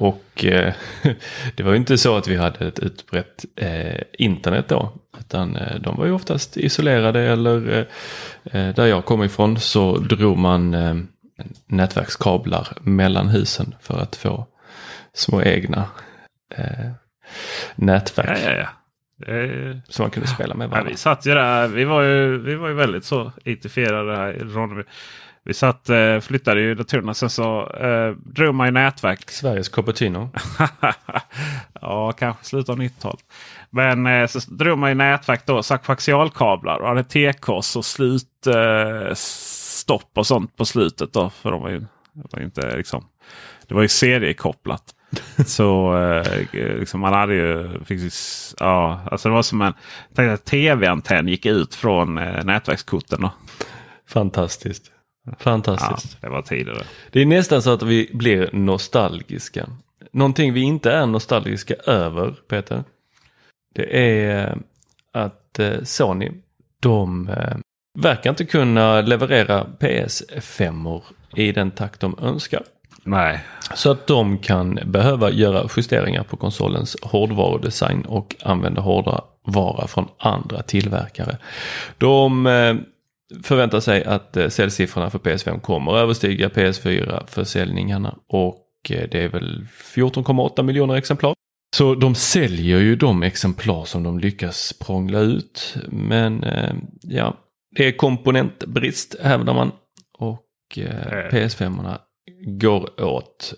Och 0.01 0.45
eh, 0.45 0.73
det 1.55 1.63
var 1.63 1.71
ju 1.71 1.77
inte 1.77 1.97
så 1.97 2.17
att 2.17 2.27
vi 2.27 2.35
hade 2.35 2.67
ett 2.67 2.79
utbrett 2.79 3.45
eh, 3.55 4.01
internet 4.13 4.65
då. 4.69 4.91
Utan 5.19 5.55
eh, 5.55 5.79
de 5.79 5.97
var 5.97 6.05
ju 6.05 6.11
oftast 6.11 6.57
isolerade 6.57 7.21
eller 7.21 7.87
där 8.73 8.85
jag 8.85 9.05
kommer 9.05 9.25
ifrån 9.25 9.59
så 9.59 9.97
drog 9.97 10.37
man 10.37 10.75
nätverkskablar 11.65 12.67
mellan 12.81 13.29
husen 13.29 13.75
för 13.81 13.99
att 13.99 14.15
få 14.15 14.47
små 15.13 15.41
egna 15.41 15.85
nätverk. 17.75 18.39
Ja, 18.45 18.51
ja, 18.51 18.57
ja. 18.57 18.67
Som 19.87 20.03
man 20.03 20.11
kunde 20.11 20.27
spela 20.27 20.55
med 20.55 20.69
varandra. 20.69 20.89
Ja, 20.89 20.93
vi 20.93 20.97
satt 20.97 21.25
ju 21.25 21.33
där. 21.33 21.67
Vi 21.67 21.83
var 21.83 22.01
ju, 22.01 22.37
vi 22.37 22.55
var 22.55 22.67
ju 22.67 22.73
väldigt 22.73 23.05
så 23.05 23.31
IT-fierade 23.43 24.15
här 24.15 24.33
i 24.33 24.39
Ronneby. 24.39 24.83
Vi 25.43 25.53
satt, 25.53 25.89
eh, 25.89 26.19
flyttade 26.19 26.61
ju 26.61 26.75
datorerna 26.75 27.13
sen 27.13 27.29
så 27.29 27.69
eh, 27.69 28.11
drog 28.11 28.55
man 28.55 28.67
ju 28.67 28.71
nätverk. 28.71 29.29
Sveriges 29.29 29.69
Cupertino. 29.69 30.29
ja, 31.81 32.11
kanske 32.11 32.45
slutet 32.45 32.69
av 32.69 32.79
90-talet. 32.79 33.25
Men 33.69 34.07
eh, 34.07 34.27
så 34.27 34.39
drog 34.39 34.77
man 34.77 34.89
ju 34.89 34.95
nätverk 34.95 35.45
då, 35.45 35.61
koaxialkablar 35.63 36.79
och 36.79 36.87
hade 36.87 37.03
T-kors 37.03 37.75
och 37.75 37.85
slut, 37.85 38.47
eh, 38.47 39.13
stopp 39.13 40.11
och 40.13 40.27
sånt 40.27 40.57
på 40.57 40.65
slutet. 40.65 41.13
då. 41.13 41.29
För 41.29 41.51
de 41.51 41.61
var 41.61 41.69
ju, 41.69 41.79
det 42.13 42.27
var 42.31 42.39
inte 42.39 42.77
liksom, 42.77 43.05
det 43.67 43.73
var 43.73 43.81
ju 43.81 43.87
seriekopplat. 43.87 44.95
så 45.45 45.97
eh, 45.97 46.45
liksom 46.53 46.99
man 46.99 47.13
hade 47.13 47.33
ju... 47.33 47.79
Fick, 47.85 48.13
ja, 48.59 49.01
alltså 49.11 49.29
det 49.29 49.35
var 49.35 49.41
som 49.41 49.61
en 49.61 50.37
tv-antenn 50.37 51.27
gick 51.27 51.45
ut 51.45 51.75
från 51.75 52.17
eh, 52.17 52.45
nätverkskorten. 52.45 53.29
Fantastiskt. 54.07 54.91
Fantastiskt. 55.39 56.17
Ja, 56.21 56.27
det 56.27 56.33
var 56.33 56.41
tidigare. 56.41 56.83
Det 57.11 57.21
är 57.21 57.25
nästan 57.25 57.61
så 57.61 57.73
att 57.73 57.83
vi 57.83 58.09
blir 58.13 58.49
nostalgiska. 58.53 59.69
Någonting 60.11 60.53
vi 60.53 60.61
inte 60.61 60.91
är 60.91 61.05
nostalgiska 61.05 61.73
över, 61.73 62.35
Peter. 62.47 62.83
Det 63.75 64.17
är 64.27 64.57
att 65.13 65.59
eh, 65.59 65.83
Sony, 65.83 66.31
de 66.79 67.29
eh, 67.29 67.57
verkar 67.99 68.29
inte 68.29 68.45
kunna 68.45 69.01
leverera 69.01 69.67
PS5 69.79 71.01
i 71.35 71.51
den 71.51 71.71
takt 71.71 71.99
de 71.99 72.19
önskar. 72.21 72.63
Nej. 73.03 73.43
Så 73.75 73.91
att 73.91 74.07
de 74.07 74.37
kan 74.37 74.79
behöva 74.85 75.31
göra 75.31 75.67
justeringar 75.77 76.23
på 76.23 76.37
konsolens 76.37 76.97
hårdvarudesign 77.01 78.01
och 78.01 78.35
använda 78.43 78.81
hårdvara 78.81 79.87
från 79.87 80.07
andra 80.17 80.61
tillverkare. 80.61 81.37
De 81.97 82.47
eh, 82.47 82.75
förväntar 83.43 83.79
sig 83.79 84.03
att 84.03 84.37
eh, 84.37 84.47
säljsiffrorna 84.47 85.09
för 85.09 85.19
PS5 85.19 85.59
kommer 85.59 85.97
överstiga 85.97 86.49
PS4-försäljningarna 86.49 88.15
och 88.27 88.67
eh, 88.89 89.09
det 89.11 89.23
är 89.23 89.29
väl 89.29 89.67
14,8 89.95 90.63
miljoner 90.63 90.95
exemplar. 90.95 91.33
Så 91.75 91.95
de 91.95 92.15
säljer 92.15 92.79
ju 92.79 92.95
de 92.95 93.23
exemplar 93.23 93.85
som 93.85 94.03
de 94.03 94.19
lyckas 94.19 94.73
prångla 94.73 95.19
ut. 95.19 95.75
Men 95.87 96.43
eh, 96.43 96.73
ja, 97.01 97.37
det 97.77 97.87
är 97.87 97.91
komponentbrist 97.91 99.15
hävdar 99.21 99.53
man. 99.53 99.71
Och 100.17 100.47
PS5 101.31 101.97
går 102.59 103.01
åt. 103.01 103.53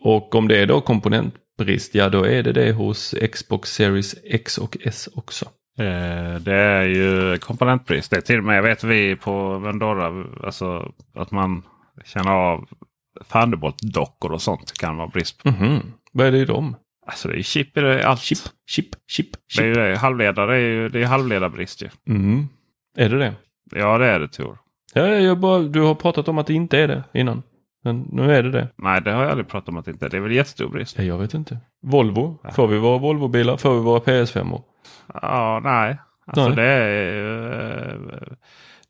Och 0.00 0.34
om 0.34 0.48
det 0.48 0.58
är 0.58 0.66
då 0.66 0.80
komponentbrist, 0.80 1.94
ja 1.94 2.08
då 2.08 2.26
är 2.26 2.42
det 2.42 2.52
det 2.52 2.72
hos 2.72 3.14
Xbox 3.32 3.74
Series 3.74 4.14
X 4.24 4.58
och 4.58 4.76
S 4.80 5.08
också. 5.14 5.48
Eh, 5.78 6.40
det 6.40 6.54
är 6.54 6.82
ju 6.82 7.38
komponentbrist. 7.38 8.10
Det 8.10 8.16
är 8.16 8.20
till 8.20 8.38
och 8.38 8.44
med, 8.44 8.62
vet 8.62 8.84
vi 8.84 9.16
på 9.16 9.58
Vendora, 9.58 10.24
alltså 10.44 10.92
att 11.14 11.30
man 11.30 11.62
känner 12.04 12.30
av 12.30 12.68
Thunderbolt-dockor 13.32 14.32
och 14.32 14.42
sånt 14.42 14.72
kan 14.72 14.96
vara 14.96 15.08
brist 15.08 15.42
på. 15.42 15.48
Mm 15.48 15.60
-hmm. 15.60 15.80
Vad 16.12 16.26
är 16.26 16.32
det 16.32 16.38
i 16.38 16.44
dem? 16.44 16.76
Alltså 17.06 17.28
det 17.28 17.38
är 17.38 17.42
chip 17.42 17.76
i 17.76 17.80
det, 17.80 18.06
allt. 18.06 18.20
Chip, 18.20 18.38
chip, 18.66 18.86
chip. 19.08 19.26
chip. 19.48 19.74
Det 19.74 19.80
är 19.80 19.88
ju 19.88 19.94
halvledare, 19.94 20.56
är 20.56 20.60
ju, 20.60 20.88
det 20.88 21.02
är 21.02 21.06
halvledarbrist 21.06 21.82
ju. 21.82 21.88
Mm. 22.08 22.48
Är 22.96 23.08
det 23.08 23.18
det? 23.18 23.34
Ja 23.74 23.98
det 23.98 24.06
är 24.06 24.20
det 24.20 24.28
Tor. 24.28 24.58
Ja, 24.94 25.06
jag 25.06 25.38
bara, 25.38 25.58
du 25.58 25.80
har 25.80 25.94
pratat 25.94 26.28
om 26.28 26.38
att 26.38 26.46
det 26.46 26.54
inte 26.54 26.78
är 26.78 26.88
det 26.88 27.04
innan. 27.14 27.42
Men 27.84 28.08
nu 28.12 28.34
är 28.34 28.42
det 28.42 28.50
det. 28.50 28.68
Nej, 28.76 29.02
det 29.02 29.12
har 29.12 29.22
jag 29.22 29.30
aldrig 29.30 29.48
pratat 29.48 29.68
om 29.68 29.76
att 29.76 29.84
det 29.84 29.90
inte 29.90 30.06
är. 30.06 30.10
Det 30.10 30.16
är 30.16 30.20
väl 30.20 30.32
jättestor 30.32 30.68
brist. 30.68 30.98
Ja, 30.98 31.04
jag 31.04 31.18
vet 31.18 31.34
inte. 31.34 31.58
Volvo. 31.82 32.38
Ja. 32.42 32.50
Får 32.50 32.66
vi 32.66 32.78
våra 32.78 32.98
Volvo-bilar? 32.98 33.56
Får 33.56 33.74
vi 33.74 33.80
våra 33.80 34.00
PS5? 34.00 34.42
-or? 34.42 34.62
Ja, 35.22 35.60
nej. 35.64 35.98
Alltså 36.26 36.48
nej. 36.48 36.56
det 36.56 36.62
är 36.62 37.98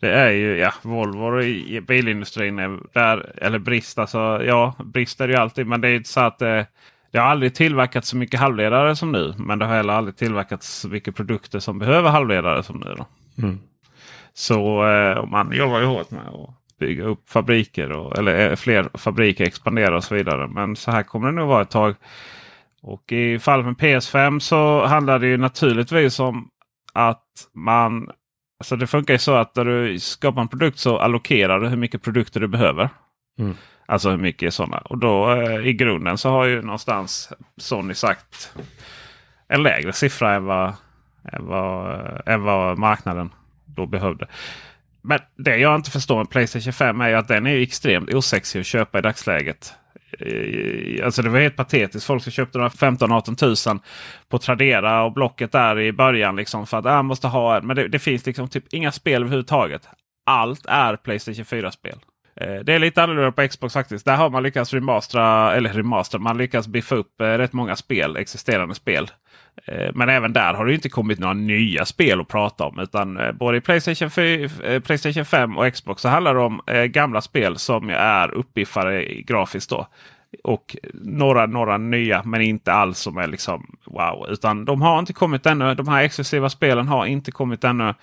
Det 0.01 0.11
är 0.11 0.31
ju 0.31 0.57
ja, 0.57 0.73
Volvo 0.83 1.41
i 1.43 1.81
bilindustrin. 1.81 2.59
Är 2.59 2.79
där, 2.93 3.33
eller 3.37 3.59
brist, 3.59 3.99
alltså 3.99 4.19
ja, 4.45 4.75
brist 4.85 5.21
är 5.21 5.29
det 5.29 5.33
ju 5.35 5.41
alltid. 5.41 5.67
Men 5.67 5.81
det 5.81 5.89
är 5.89 5.97
inte 5.97 6.09
så 6.09 6.21
att 6.21 6.39
det, 6.39 6.67
det 7.11 7.19
har 7.19 7.27
aldrig 7.27 7.55
tillverkats 7.55 8.09
så 8.09 8.17
mycket 8.17 8.41
halvledare 8.41 8.97
som 8.97 9.13
nu. 9.13 9.35
Men 9.39 9.59
det 9.59 9.65
har 9.65 9.77
heller 9.77 9.93
aldrig 9.93 10.17
tillverkats 10.17 10.81
så 10.81 10.89
mycket 10.89 11.17
produkter 11.17 11.59
som 11.59 11.79
behöver 11.79 12.11
halvledare 12.11 12.63
som 12.63 12.83
nu. 12.87 12.95
Mm. 13.43 13.59
Så 14.35 14.87
eh, 14.89 15.27
man 15.27 15.53
jobbar 15.53 15.81
ju 15.81 15.87
hårt 15.87 16.11
med 16.11 16.29
att 16.29 16.51
bygga 16.79 17.05
upp 17.05 17.29
fabriker. 17.29 17.93
Och, 17.93 18.19
eller 18.19 18.51
eh, 18.51 18.57
fler 18.57 18.89
fabriker 18.95 19.45
expandera 19.45 19.97
och 19.97 20.05
så 20.05 20.15
vidare. 20.15 20.49
Men 20.49 20.77
så 20.77 20.91
här 20.91 21.03
kommer 21.03 21.29
det 21.29 21.35
nog 21.35 21.49
vara 21.49 21.63
ett 21.63 21.71
tag. 21.71 21.95
Och 22.87 23.13
i 23.13 23.39
fallet 23.39 23.67
med 23.67 23.77
PS5 23.77 24.39
så 24.39 24.87
handlar 24.87 25.19
det 25.19 25.27
ju 25.27 25.37
naturligtvis 25.37 26.21
om 26.21 26.51
att 26.93 27.25
man 27.55 28.11
Alltså 28.59 28.77
det 28.77 28.87
funkar 28.87 29.15
ju 29.15 29.19
så 29.19 29.35
att 29.35 29.57
när 29.57 29.65
du 29.65 29.99
skapar 29.99 30.43
en 30.43 30.49
produkt 30.49 30.79
så 30.79 30.99
allokerar 30.99 31.61
du 31.61 31.69
hur 31.69 31.77
mycket 31.77 32.03
produkter 32.03 32.41
du 32.41 32.49
behöver. 32.49 32.89
Mm. 33.39 33.57
Alltså 33.87 34.11
hur 34.11 34.17
mycket 34.17 34.55
sådana. 34.55 34.79
Och 34.79 34.99
då 34.99 35.33
eh, 35.33 35.67
i 35.67 35.73
grunden 35.73 36.19
så 36.19 36.31
har 36.31 36.45
ju 36.45 36.63
någonstans 36.63 37.33
Sony 37.57 37.95
sagt 37.95 38.57
en 39.49 39.63
lägre 39.63 39.93
siffra 39.93 40.35
än 40.35 40.45
vad, 40.45 40.73
än 41.33 41.47
vad, 41.47 42.23
än 42.27 42.43
vad 42.43 42.79
marknaden 42.79 43.31
då 43.65 43.87
behövde. 43.87 44.29
Men 45.03 45.19
det 45.37 45.57
jag 45.57 45.75
inte 45.75 45.91
förstår 45.91 46.17
med 46.17 46.31
Playstation 46.31 46.73
5 46.73 47.01
är 47.01 47.15
att 47.15 47.29
den 47.29 47.47
är 47.47 47.61
extremt 47.61 48.15
osexig 48.15 48.61
att 48.61 48.67
köpa 48.67 48.99
i 48.99 49.03
dagsläget. 49.03 49.75
Eh, 50.21 51.05
alltså 51.05 51.23
det 51.23 51.29
var 51.29 51.41
helt 51.41 51.57
patetiskt. 51.57 52.07
Folk 52.07 52.23
som 52.23 52.33
köpte 52.33 52.59
de 52.59 52.69
15-18 52.69 53.37
tusen 53.37 53.81
på 54.29 54.39
Tradera 54.39 55.05
och 55.05 55.13
Blocket 55.13 55.53
där 55.53 55.81
i 55.81 55.93
början. 55.93 56.37
Liksom 56.37 56.67
för 56.67 56.79
att 56.79 56.85
jag 56.85 57.05
måste 57.05 57.29
ha 57.29 57.57
en. 57.57 57.67
Men 57.67 57.77
det, 57.77 57.89
det, 57.89 57.99
finns 57.99 58.27
liksom 58.27 58.49
typ 58.49 58.65
inga 58.75 58.93
spel 58.93 59.23
överhuvudtaget. 59.23 59.89
Allt 60.27 60.67
är 60.67 60.97
Playstation 60.97 61.45
4-spel. 61.45 61.99
Eh, 62.37 62.55
det 62.65 62.75
är 62.75 62.79
lite 62.79 63.03
annorlunda 63.03 63.33
på 63.33 63.49
Xbox 63.49 63.75
faktiskt. 63.75 64.05
Där 64.05 64.17
har 64.17 64.31
man 64.31 64.43
lyckats 64.43 64.75
remastera, 64.75 65.55
eller 65.55 65.73
remastera, 65.73 66.21
man 66.21 66.39
lyckats 66.39 66.69
biffa 66.69 66.95
upp 66.95 67.21
eh, 67.21 67.25
rätt 67.25 67.53
många 67.53 67.77
spel, 67.77 68.17
existerande 68.17 68.75
spel. 68.75 69.11
Eh, 69.67 69.91
men 69.95 70.09
även 70.09 70.33
där 70.33 70.55
har 70.55 70.67
det 70.67 70.75
inte 70.75 70.89
kommit 70.89 71.19
några 71.19 71.35
nya 71.35 71.85
spel 71.85 72.21
att 72.21 72.29
prata 72.29 72.65
om. 72.65 72.79
Utan 72.79 73.17
eh, 73.21 73.33
både 73.33 73.59
i 73.59 73.61
Playstation, 73.61 74.11
4, 74.11 74.49
eh, 74.65 74.81
Playstation 74.81 75.25
5 75.25 75.59
och 75.59 75.73
Xbox 75.73 76.03
så 76.03 76.09
handlar 76.09 76.35
det 76.35 76.41
om 76.41 76.61
gamla 76.89 77.21
spel 77.21 77.59
som 77.59 77.91
är 77.91 78.35
uppbiffade 78.35 79.05
grafiskt. 79.05 79.71
Då 79.71 79.87
och 80.45 80.77
några, 80.93 81.47
några 81.47 81.79
nya 81.79 82.23
men 82.23 82.41
inte 82.41 82.73
alls 82.73 82.99
som 82.99 83.17
är 83.17 83.27
liksom 83.27 83.77
wow. 83.85 84.27
Utan 84.29 84.65
de 84.65 84.83
har 84.83 84.99
inte 84.99 85.13
kommit 85.13 85.47
ännu. 85.47 85.75
De 85.75 85.89
här 85.89 86.03
exklusiva 86.03 86.51
spelen 86.51 86.89
har 86.89 87.07
inte 87.07 87.33
kommit 87.33 87.65
ännu. 87.65 87.95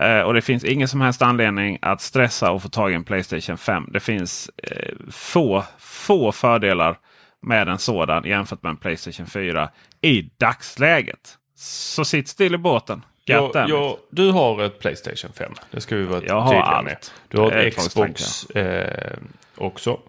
Eh, 0.00 0.20
och 0.20 0.34
det 0.34 0.40
finns 0.42 0.64
ingen 0.64 0.88
som 0.88 1.00
helst 1.00 1.22
anledning 1.22 1.78
att 1.82 2.00
stressa 2.00 2.50
och 2.50 2.62
få 2.62 2.68
tag 2.68 2.92
i 2.92 2.94
en 2.94 3.04
Playstation 3.04 3.58
5. 3.58 3.88
Det 3.92 4.00
finns 4.00 4.50
eh, 4.62 4.94
få, 5.10 5.64
få 5.78 6.32
fördelar 6.32 6.98
med 7.42 7.68
en 7.68 7.78
sådan 7.78 8.24
jämfört 8.24 8.62
med 8.62 8.70
en 8.70 8.76
Playstation 8.76 9.26
4 9.26 9.70
i 10.02 10.30
dagsläget. 10.40 11.38
Så 11.58 12.04
sitt 12.04 12.28
still 12.28 12.54
i 12.54 12.58
båten. 12.58 13.02
Ja, 13.24 13.50
ja, 13.54 13.98
du 14.10 14.30
har 14.30 14.62
ett 14.62 14.78
Playstation 14.78 15.32
5. 15.32 15.52
Det 15.70 15.80
ska 15.80 15.96
vi 15.96 16.04
vara 16.04 16.22
jag 16.24 16.40
har 16.40 16.54
allt. 16.54 16.84
med. 16.84 16.96
Du 17.28 17.40
har 17.40 17.52
ett 17.52 17.76
Xbox 17.76 18.44
eh, 18.50 19.18
också. 19.56 20.00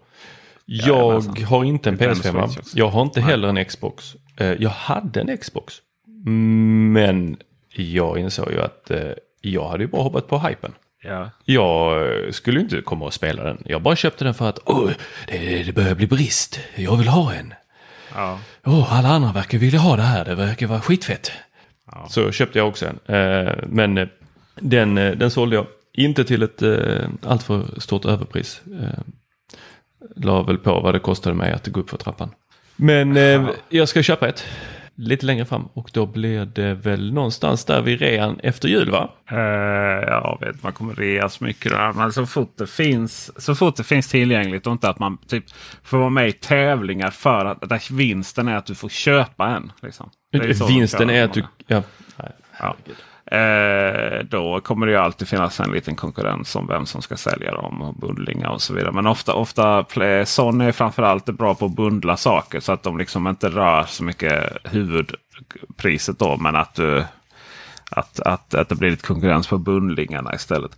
Jag 0.64 1.20
har 1.20 1.64
inte 1.64 1.88
en 1.88 1.98
PS5. 1.98 2.70
Jag 2.74 2.88
har 2.88 3.02
inte 3.02 3.20
heller 3.20 3.48
en 3.48 3.64
Xbox. 3.64 4.16
Eh, 4.36 4.52
jag 4.52 4.70
hade 4.70 5.20
en 5.20 5.38
Xbox. 5.38 5.74
Men 6.92 7.36
jag 7.74 8.18
insåg 8.18 8.50
ju 8.50 8.60
att 8.60 8.90
eh, 8.90 9.10
jag 9.40 9.68
hade 9.68 9.84
ju 9.84 9.88
bara 9.88 10.02
hoppat 10.02 10.28
på 10.28 10.38
hypen. 10.38 10.72
Ja. 11.02 11.30
Jag 11.44 12.34
skulle 12.34 12.60
inte 12.60 12.80
komma 12.80 13.04
och 13.04 13.14
spela 13.14 13.42
den. 13.42 13.62
Jag 13.64 13.82
bara 13.82 13.96
köpte 13.96 14.24
den 14.24 14.34
för 14.34 14.48
att 14.48 14.58
oh, 14.58 14.90
det, 15.26 15.62
det 15.62 15.72
börjar 15.72 15.94
bli 15.94 16.06
brist. 16.06 16.60
Jag 16.76 16.96
vill 16.96 17.08
ha 17.08 17.34
en. 17.34 17.54
Ja. 18.14 18.38
Oh, 18.64 18.98
alla 18.98 19.08
andra 19.08 19.32
verkar 19.32 19.58
vilja 19.58 19.78
ha 19.78 19.96
det 19.96 20.02
här. 20.02 20.24
Det 20.24 20.34
verkar 20.34 20.66
vara 20.66 20.80
skitfett. 20.80 21.32
Ja. 21.92 22.06
Så 22.10 22.32
köpte 22.32 22.58
jag 22.58 22.68
också 22.68 22.86
en. 22.86 23.14
Eh, 23.14 23.54
men 23.66 24.08
den, 24.54 24.94
den 24.94 25.30
sålde 25.30 25.56
jag. 25.56 25.66
Inte 25.92 26.24
till 26.24 26.42
ett 26.42 26.62
alltför 27.22 27.80
stort 27.80 28.04
överpris 28.04 28.62
la 30.16 30.42
väl 30.42 30.58
på 30.58 30.80
vad 30.80 30.94
det 30.94 30.98
kostade 30.98 31.36
mig 31.36 31.52
att 31.52 31.66
gå 31.66 31.80
upp 31.80 31.90
för 31.90 31.96
trappan. 31.96 32.30
Men 32.76 33.16
eh, 33.16 33.48
jag 33.68 33.88
ska 33.88 34.02
köpa 34.02 34.28
ett 34.28 34.44
lite 34.98 35.26
längre 35.26 35.44
fram 35.44 35.68
och 35.72 35.90
då 35.92 36.06
blir 36.06 36.44
det 36.44 36.74
väl 36.74 37.12
någonstans 37.12 37.64
där 37.64 37.82
vid 37.82 38.00
rean 38.00 38.40
efter 38.42 38.68
jul 38.68 38.90
va? 38.90 39.10
Uh, 39.32 39.38
jag 40.08 40.38
vet 40.40 40.62
man 40.62 40.72
kommer 40.72 40.94
reas 40.94 41.40
mycket 41.40 41.72
där. 41.72 41.92
Men 41.92 42.12
så 42.12 42.26
fort 42.26 42.52
det 42.58 42.66
finns, 42.66 43.42
så 43.42 43.54
fort 43.54 43.76
det 43.76 43.84
finns 43.84 44.08
tillgängligt 44.08 44.66
och 44.66 44.72
inte 44.72 44.88
att 44.88 44.98
man 44.98 45.18
typ 45.18 45.44
får 45.82 45.98
vara 45.98 46.10
med 46.10 46.28
i 46.28 46.32
tävlingar 46.32 47.10
för 47.10 47.44
att 47.44 47.68
där 47.68 47.94
vinsten 47.94 48.48
är 48.48 48.56
att 48.56 48.66
du 48.66 48.74
får 48.74 48.88
köpa 48.88 49.46
en. 49.48 49.72
Liksom. 49.82 50.10
Är 50.32 50.68
vinsten 50.68 51.10
är 51.10 51.24
att 51.24 51.34
du... 51.34 51.44
Ja. 51.66 51.82
Ja. 52.60 52.76
Eh, 53.30 54.24
då 54.24 54.60
kommer 54.60 54.86
det 54.86 54.92
ju 54.92 54.98
alltid 54.98 55.28
finnas 55.28 55.60
en 55.60 55.72
liten 55.72 55.96
konkurrens 55.96 56.56
om 56.56 56.66
vem 56.66 56.86
som 56.86 57.02
ska 57.02 57.16
sälja 57.16 57.54
dem 57.54 57.82
och 57.82 57.94
bundlingar 57.94 58.48
och 58.48 58.62
så 58.62 58.74
vidare. 58.74 58.92
Men 58.92 59.06
ofta, 59.06 59.34
ofta 59.34 59.84
Sony 60.24 60.64
är 60.64 60.72
framförallt 60.72 61.26
bra 61.26 61.54
på 61.54 61.66
att 61.66 61.76
bundla 61.76 62.16
saker 62.16 62.60
så 62.60 62.72
att 62.72 62.82
de 62.82 62.98
liksom 62.98 63.26
inte 63.26 63.48
rör 63.48 63.84
så 63.84 64.04
mycket 64.04 64.44
huvudpriset 64.64 66.18
då. 66.18 66.36
Men 66.36 66.56
att, 66.56 66.74
du, 66.74 67.04
att, 67.90 68.20
att, 68.20 68.54
att 68.54 68.68
det 68.68 68.74
blir 68.74 68.90
lite 68.90 69.06
konkurrens 69.06 69.46
på 69.46 69.58
bundlingarna 69.58 70.34
istället. 70.34 70.76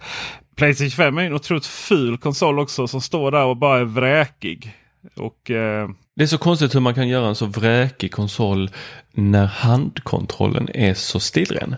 Playstation 0.56 0.90
5 0.90 1.18
är 1.18 1.22
en 1.22 1.34
otroligt 1.34 1.66
ful 1.66 2.18
konsol 2.18 2.58
också 2.58 2.86
som 2.88 3.00
står 3.00 3.30
där 3.30 3.44
och 3.44 3.56
bara 3.56 3.78
är 3.78 3.84
vräkig. 3.84 4.76
Och, 5.16 5.50
eh... 5.50 5.88
Det 6.16 6.22
är 6.22 6.26
så 6.26 6.38
konstigt 6.38 6.74
hur 6.74 6.80
man 6.80 6.94
kan 6.94 7.08
göra 7.08 7.28
en 7.28 7.34
så 7.34 7.46
vräkig 7.46 8.12
konsol 8.12 8.70
när 9.12 9.46
handkontrollen 9.46 10.68
är 10.74 10.94
så 10.94 11.20
stillren. 11.20 11.76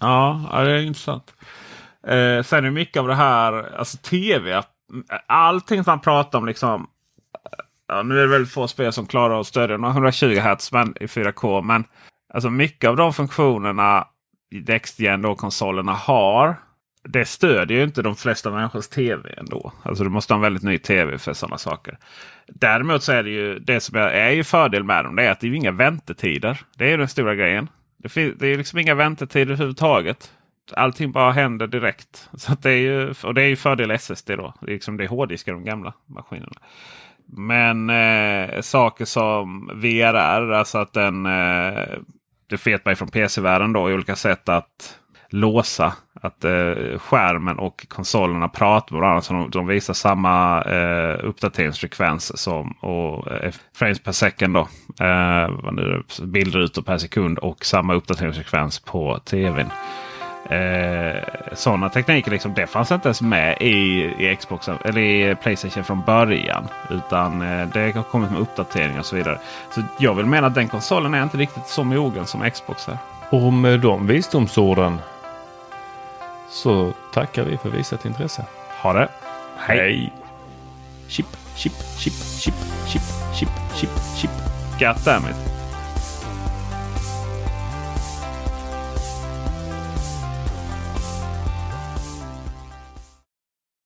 Ja, 0.00 0.50
det 0.52 0.70
är 0.70 0.82
intressant. 0.82 1.34
Eh, 2.06 2.42
sen 2.42 2.64
är 2.64 2.70
mycket 2.70 3.00
av 3.00 3.08
det 3.08 3.14
här, 3.14 3.76
alltså 3.78 3.96
tv. 3.96 4.62
Allting 5.26 5.84
som 5.84 5.90
man 5.90 6.00
pratar 6.00 6.38
om 6.38 6.46
liksom. 6.46 6.86
Ja, 7.88 8.02
nu 8.02 8.18
är 8.18 8.22
det 8.22 8.28
väldigt 8.28 8.52
få 8.52 8.68
spel 8.68 8.92
som 8.92 9.06
klarar 9.06 9.40
att 9.40 9.46
stödja 9.46 9.74
120 9.74 10.40
Hz 10.40 10.72
i 11.00 11.06
4K. 11.06 11.62
Men 11.62 11.84
alltså 12.34 12.50
mycket 12.50 12.90
av 12.90 12.96
de 12.96 13.12
funktionerna 13.12 14.06
Dextgen 14.50 15.22
då 15.22 15.34
konsolerna 15.34 15.92
har. 15.92 16.56
Det 17.04 17.24
stödjer 17.24 17.78
ju 17.78 17.84
inte 17.84 18.02
de 18.02 18.16
flesta 18.16 18.50
människors 18.50 18.88
tv 18.88 19.34
ändå. 19.36 19.72
Alltså 19.82 20.04
du 20.04 20.10
måste 20.10 20.32
ha 20.32 20.36
en 20.38 20.42
väldigt 20.42 20.62
ny 20.62 20.78
tv 20.78 21.18
för 21.18 21.32
sådana 21.32 21.58
saker. 21.58 21.98
Däremot 22.46 23.02
så 23.02 23.12
är 23.12 23.22
det 23.22 23.30
ju 23.30 23.58
det 23.58 23.80
som 23.80 23.96
är 23.96 24.30
ju 24.30 24.44
fördel 24.44 24.84
med 24.84 25.04
dem. 25.04 25.16
Det 25.16 25.22
är 25.22 25.30
att 25.30 25.40
det 25.40 25.46
är 25.46 25.54
inga 25.54 25.70
väntetider. 25.70 26.60
Det 26.76 26.92
är 26.92 26.98
den 26.98 27.08
stora 27.08 27.34
grejen. 27.34 27.68
Det, 28.02 28.38
det 28.38 28.46
är 28.46 28.56
liksom 28.56 28.78
inga 28.78 28.94
väntetider 28.94 29.52
överhuvudtaget. 29.52 30.32
Allting 30.72 31.12
bara 31.12 31.32
händer 31.32 31.66
direkt. 31.66 32.28
Så 32.32 32.52
det 32.62 32.70
är 32.70 32.76
ju, 32.76 33.14
och 33.24 33.34
det 33.34 33.42
är 33.42 33.46
ju 33.46 33.56
fördel 33.56 33.90
SSD 33.90 34.30
då. 34.30 34.54
Det 34.60 34.70
är, 34.70 34.74
liksom, 34.74 34.96
det 34.96 35.04
är 35.04 35.08
hårddiskar 35.08 35.52
de 35.52 35.64
gamla 35.64 35.92
maskinerna. 36.06 36.60
Men 37.26 37.90
eh, 37.90 38.60
saker 38.60 39.04
som 39.04 39.70
VRR, 39.74 40.52
alltså 40.52 40.78
att 40.78 40.92
den... 40.92 41.26
Eh, 41.26 41.98
det 42.46 42.66
vet 42.66 42.84
man 42.84 42.96
från 42.96 43.08
PC-världen 43.08 43.72
då 43.72 43.90
i 43.90 43.94
olika 43.94 44.16
sätt 44.16 44.48
att 44.48 44.99
låsa. 45.30 45.92
Att 46.22 46.44
eh, 46.44 46.98
skärmen 46.98 47.58
och 47.58 47.86
konsolerna 47.88 48.48
pratar 48.48 48.94
med 48.94 49.00
varandra. 49.00 49.22
Så 49.22 49.32
de, 49.32 49.50
de 49.50 49.66
visar 49.66 49.94
samma 49.94 50.62
eh, 50.62 51.24
uppdateringsfrekvens 51.24 52.38
som 52.38 52.72
och 52.72 53.32
eh, 53.32 53.52
frames 53.74 54.00
per 54.00 54.12
second. 54.12 54.54
Då. 54.54 54.68
Eh, 55.04 55.48
bildrutor 56.22 56.82
per 56.82 56.98
sekund 56.98 57.38
och 57.38 57.64
samma 57.64 57.94
uppdateringsfrekvens 57.94 58.78
på 58.78 59.18
tvn. 59.18 59.70
Eh, 60.50 61.22
sådana 61.52 61.88
tekniker 61.88 62.30
liksom, 62.30 62.54
det 62.54 62.66
fanns 62.66 62.92
inte 62.92 63.08
ens 63.08 63.22
med 63.22 63.56
i, 63.60 64.04
i 64.18 64.36
Xbox 64.36 64.68
eller 64.68 65.00
i 65.00 65.34
Playstation 65.42 65.84
från 65.84 66.02
början. 66.06 66.68
Utan 66.90 67.42
eh, 67.42 67.68
det 67.72 67.92
har 67.94 68.02
kommit 68.02 68.30
med 68.30 68.40
uppdateringar 68.40 68.98
och 68.98 69.06
så 69.06 69.16
vidare. 69.16 69.38
Så 69.74 69.82
jag 69.98 70.14
vill 70.14 70.26
mena 70.26 70.46
att 70.46 70.54
den 70.54 70.68
konsolen 70.68 71.14
är 71.14 71.22
inte 71.22 71.36
riktigt 71.36 71.66
så 71.66 71.84
mogen 71.84 72.26
som 72.26 72.50
Xbox 72.50 72.88
är. 72.88 72.98
Och 73.30 73.42
eh, 73.42 73.52
med 73.52 73.80
de 73.80 74.06
visdomsorden 74.06 74.98
så 76.50 76.92
tackar 77.14 77.44
vi 77.44 77.56
för 77.56 77.70
visat 77.70 78.04
intresse. 78.04 78.44
Ha 78.82 78.92
det! 78.92 79.08
Hej! 79.56 79.78
Hej. 79.78 80.12
Chip, 81.08 81.26
chip, 81.56 81.72
chip, 81.98 82.12
chip, 82.38 82.54
chip, 82.88 83.02
chip, 83.34 83.48
chip, 83.76 83.90
chip. 84.16 84.30
Goddammit! 84.78 85.59